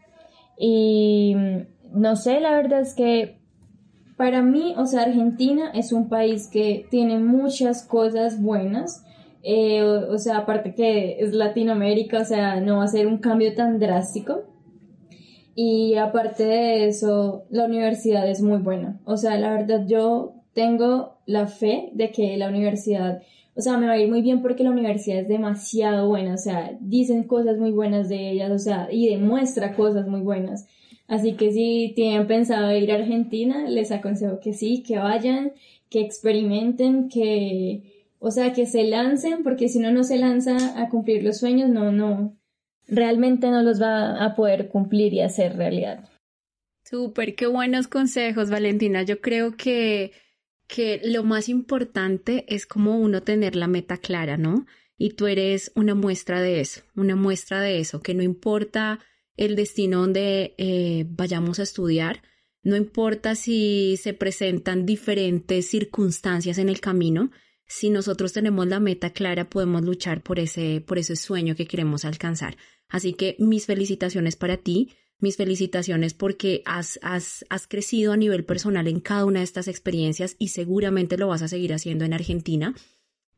Y 0.58 1.34
no 1.92 2.16
sé, 2.16 2.40
la 2.40 2.54
verdad 2.54 2.80
es 2.80 2.94
que 2.94 3.38
para 4.16 4.42
mí, 4.42 4.74
o 4.78 4.86
sea, 4.86 5.02
Argentina 5.02 5.70
es 5.74 5.92
un 5.92 6.08
país 6.08 6.48
que 6.48 6.86
tiene 6.90 7.18
muchas 7.18 7.84
cosas 7.84 8.40
buenas. 8.40 9.04
Eh, 9.46 9.82
o, 9.82 10.18
sea, 10.18 10.38
aparte 10.38 10.74
que 10.74 11.18
es 11.20 11.34
Latinoamérica, 11.34 12.22
o 12.22 12.24
sea, 12.24 12.60
no 12.60 12.78
va 12.78 12.84
a 12.84 12.88
ser 12.88 13.06
un 13.06 13.18
cambio 13.18 13.54
tan 13.54 13.78
drástico. 13.78 14.44
Y 15.54 15.96
aparte 15.96 16.44
de 16.44 16.86
eso, 16.88 17.44
la 17.50 17.66
universidad 17.66 18.28
es 18.28 18.40
muy 18.40 18.58
buena. 18.58 19.00
O 19.04 19.18
sea, 19.18 19.38
la 19.38 19.50
verdad, 19.52 19.84
yo 19.86 20.34
tengo 20.54 21.18
la 21.26 21.46
fe 21.46 21.90
de 21.92 22.10
que 22.10 22.36
la 22.38 22.48
universidad, 22.48 23.22
o 23.54 23.60
sea, 23.60 23.76
me 23.76 23.86
va 23.86 23.92
a 23.92 23.98
ir 23.98 24.08
muy 24.08 24.22
bien 24.22 24.40
porque 24.40 24.64
la 24.64 24.70
universidad 24.70 25.20
es 25.20 25.28
demasiado 25.28 26.08
buena. 26.08 26.34
O 26.34 26.38
sea, 26.38 26.76
dicen 26.80 27.24
cosas 27.24 27.58
muy 27.58 27.70
buenas 27.70 28.08
de 28.08 28.30
ellas, 28.30 28.50
o 28.50 28.58
sea, 28.58 28.88
y 28.90 29.10
demuestra 29.10 29.76
cosas 29.76 30.08
muy 30.08 30.20
buenas. 30.22 30.66
Así 31.06 31.34
que 31.34 31.52
si 31.52 31.92
tienen 31.94 32.26
pensado 32.26 32.74
ir 32.74 32.90
a 32.90 32.94
Argentina, 32.94 33.68
les 33.68 33.92
aconsejo 33.92 34.40
que 34.40 34.54
sí, 34.54 34.82
que 34.82 34.98
vayan, 34.98 35.52
que 35.90 36.00
experimenten, 36.00 37.10
que, 37.10 37.93
o 38.24 38.30
sea, 38.30 38.54
que 38.54 38.64
se 38.64 38.84
lancen, 38.84 39.42
porque 39.42 39.68
si 39.68 39.78
no, 39.78 39.92
no 39.92 40.02
se 40.02 40.16
lanza 40.16 40.80
a 40.80 40.88
cumplir 40.88 41.22
los 41.22 41.36
sueños, 41.36 41.68
no, 41.68 41.92
no, 41.92 42.34
realmente 42.88 43.50
no 43.50 43.62
los 43.62 43.82
va 43.82 44.24
a 44.24 44.34
poder 44.34 44.68
cumplir 44.68 45.12
y 45.12 45.20
hacer 45.20 45.56
realidad. 45.58 46.08
Súper, 46.84 47.34
qué 47.34 47.46
buenos 47.46 47.86
consejos, 47.86 48.48
Valentina. 48.48 49.02
Yo 49.02 49.20
creo 49.20 49.58
que, 49.58 50.12
que 50.66 51.02
lo 51.04 51.22
más 51.22 51.50
importante 51.50 52.46
es 52.48 52.64
como 52.64 52.98
uno 52.98 53.22
tener 53.22 53.56
la 53.56 53.68
meta 53.68 53.98
clara, 53.98 54.38
¿no? 54.38 54.64
Y 54.96 55.10
tú 55.10 55.26
eres 55.26 55.70
una 55.74 55.94
muestra 55.94 56.40
de 56.40 56.60
eso, 56.60 56.80
una 56.96 57.16
muestra 57.16 57.60
de 57.60 57.78
eso, 57.78 58.00
que 58.00 58.14
no 58.14 58.22
importa 58.22 59.00
el 59.36 59.54
destino 59.54 60.00
donde 60.00 60.54
eh, 60.56 61.04
vayamos 61.10 61.58
a 61.58 61.64
estudiar. 61.64 62.22
No 62.62 62.74
importa 62.74 63.34
si 63.34 63.98
se 63.98 64.14
presentan 64.14 64.86
diferentes 64.86 65.68
circunstancias 65.68 66.56
en 66.56 66.70
el 66.70 66.80
camino, 66.80 67.30
si 67.66 67.90
nosotros 67.90 68.32
tenemos 68.32 68.66
la 68.66 68.80
meta 68.80 69.10
clara, 69.10 69.48
podemos 69.48 69.82
luchar 69.82 70.22
por 70.22 70.38
ese, 70.38 70.82
por 70.86 70.98
ese 70.98 71.16
sueño 71.16 71.54
que 71.56 71.66
queremos 71.66 72.04
alcanzar. 72.04 72.56
Así 72.88 73.14
que 73.14 73.36
mis 73.38 73.66
felicitaciones 73.66 74.36
para 74.36 74.58
ti, 74.58 74.92
mis 75.18 75.36
felicitaciones 75.36 76.14
porque 76.14 76.62
has, 76.66 76.98
has, 77.02 77.44
has 77.48 77.66
crecido 77.66 78.12
a 78.12 78.16
nivel 78.16 78.44
personal 78.44 78.86
en 78.88 79.00
cada 79.00 79.24
una 79.24 79.40
de 79.40 79.44
estas 79.44 79.68
experiencias 79.68 80.36
y 80.38 80.48
seguramente 80.48 81.16
lo 81.16 81.28
vas 81.28 81.42
a 81.42 81.48
seguir 81.48 81.72
haciendo 81.72 82.04
en 82.04 82.12
Argentina. 82.12 82.74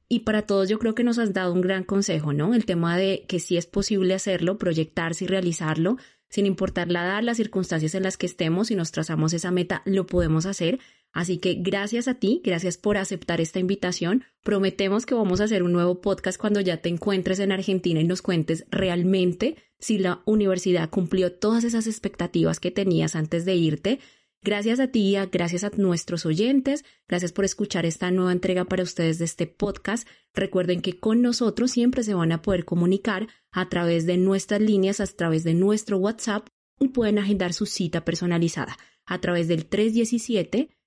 Y 0.08 0.20
para 0.20 0.42
todos 0.42 0.68
yo 0.68 0.78
creo 0.78 0.94
que 0.94 1.04
nos 1.04 1.18
has 1.18 1.32
dado 1.32 1.52
un 1.52 1.60
gran 1.60 1.84
consejo, 1.84 2.32
¿no? 2.32 2.54
El 2.54 2.64
tema 2.64 2.96
de 2.96 3.24
que 3.28 3.40
si 3.40 3.56
es 3.56 3.66
posible 3.66 4.14
hacerlo, 4.14 4.58
proyectarse 4.58 5.24
y 5.24 5.28
realizarlo, 5.28 5.96
sin 6.28 6.46
importar 6.46 6.90
la 6.90 7.04
edad, 7.04 7.22
las 7.22 7.36
circunstancias 7.36 7.94
en 7.94 8.02
las 8.02 8.16
que 8.16 8.26
estemos, 8.26 8.70
y 8.70 8.76
nos 8.76 8.92
trazamos 8.92 9.32
esa 9.32 9.50
meta, 9.50 9.82
lo 9.84 10.06
podemos 10.06 10.46
hacer. 10.46 10.78
Así 11.16 11.38
que 11.38 11.54
gracias 11.54 12.08
a 12.08 12.14
ti, 12.16 12.42
gracias 12.44 12.76
por 12.76 12.98
aceptar 12.98 13.40
esta 13.40 13.58
invitación. 13.58 14.24
Prometemos 14.42 15.06
que 15.06 15.14
vamos 15.14 15.40
a 15.40 15.44
hacer 15.44 15.62
un 15.62 15.72
nuevo 15.72 16.02
podcast 16.02 16.38
cuando 16.38 16.60
ya 16.60 16.82
te 16.82 16.90
encuentres 16.90 17.38
en 17.38 17.52
Argentina 17.52 17.98
y 18.02 18.04
nos 18.04 18.20
cuentes 18.20 18.66
realmente 18.70 19.56
si 19.78 19.96
la 19.96 20.20
universidad 20.26 20.90
cumplió 20.90 21.32
todas 21.32 21.64
esas 21.64 21.86
expectativas 21.86 22.60
que 22.60 22.70
tenías 22.70 23.16
antes 23.16 23.46
de 23.46 23.54
irte 23.54 23.98
Gracias 24.42 24.78
a 24.78 24.88
ti, 24.88 25.16
gracias 25.32 25.64
a 25.64 25.70
nuestros 25.76 26.26
oyentes, 26.26 26.84
gracias 27.08 27.32
por 27.32 27.46
escuchar 27.46 27.86
esta 27.86 28.10
nueva 28.10 28.32
entrega 28.32 28.66
para 28.66 28.82
ustedes 28.82 29.18
de 29.18 29.24
este 29.24 29.46
podcast. 29.46 30.06
Recuerden 30.34 30.82
que 30.82 31.00
con 31.00 31.22
nosotros 31.22 31.70
siempre 31.70 32.02
se 32.02 32.14
van 32.14 32.30
a 32.30 32.42
poder 32.42 32.66
comunicar 32.66 33.26
a 33.50 33.70
través 33.70 34.04
de 34.04 34.18
nuestras 34.18 34.60
líneas, 34.60 35.00
a 35.00 35.06
través 35.06 35.44
de 35.44 35.54
nuestro 35.54 35.96
WhatsApp 35.96 36.46
y 36.78 36.88
pueden 36.88 37.18
agendar 37.18 37.54
su 37.54 37.64
cita 37.64 38.04
personalizada 38.04 38.76
a 39.06 39.20
través 39.20 39.48
del 39.48 39.66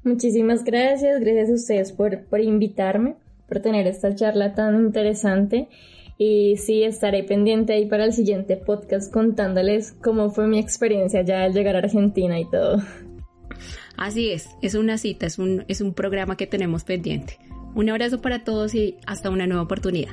Muchísimas 0.05 0.63
gracias, 0.63 1.19
gracias 1.23 1.49
a 1.49 1.55
ustedes 1.55 1.93
por, 1.93 2.27
por 2.27 2.43
invitarme, 2.43 3.17
por 3.49 3.61
tener 3.61 3.87
esta 3.87 4.15
charla 4.15 4.55
tan 4.55 4.79
interesante 4.79 5.69
y 6.19 6.59
sí, 6.59 6.83
estaré 6.83 7.25
pendiente 7.25 7.73
ahí 7.73 7.87
para 7.87 8.05
el 8.05 8.13
siguiente 8.13 8.59
podcast 8.59 9.11
contándoles 9.11 9.93
cómo 9.93 10.29
fue 10.29 10.47
mi 10.47 10.59
experiencia 10.59 11.23
ya 11.23 11.45
al 11.45 11.55
llegar 11.55 11.77
a 11.77 11.79
Argentina 11.79 12.39
y 12.39 12.45
todo. 12.51 12.83
Así 13.97 14.33
es, 14.33 14.51
es 14.61 14.75
una 14.75 14.99
cita, 14.99 15.25
es 15.25 15.39
un, 15.39 15.65
es 15.67 15.81
un 15.81 15.95
programa 15.95 16.37
que 16.37 16.47
tenemos 16.47 16.85
pendiente. 16.85 17.39
Un 17.75 17.89
abrazo 17.89 18.21
para 18.21 18.45
todos 18.45 18.75
y 18.75 18.99
hasta 19.07 19.31
una 19.31 19.47
nueva 19.47 19.63
oportunidad. 19.63 20.13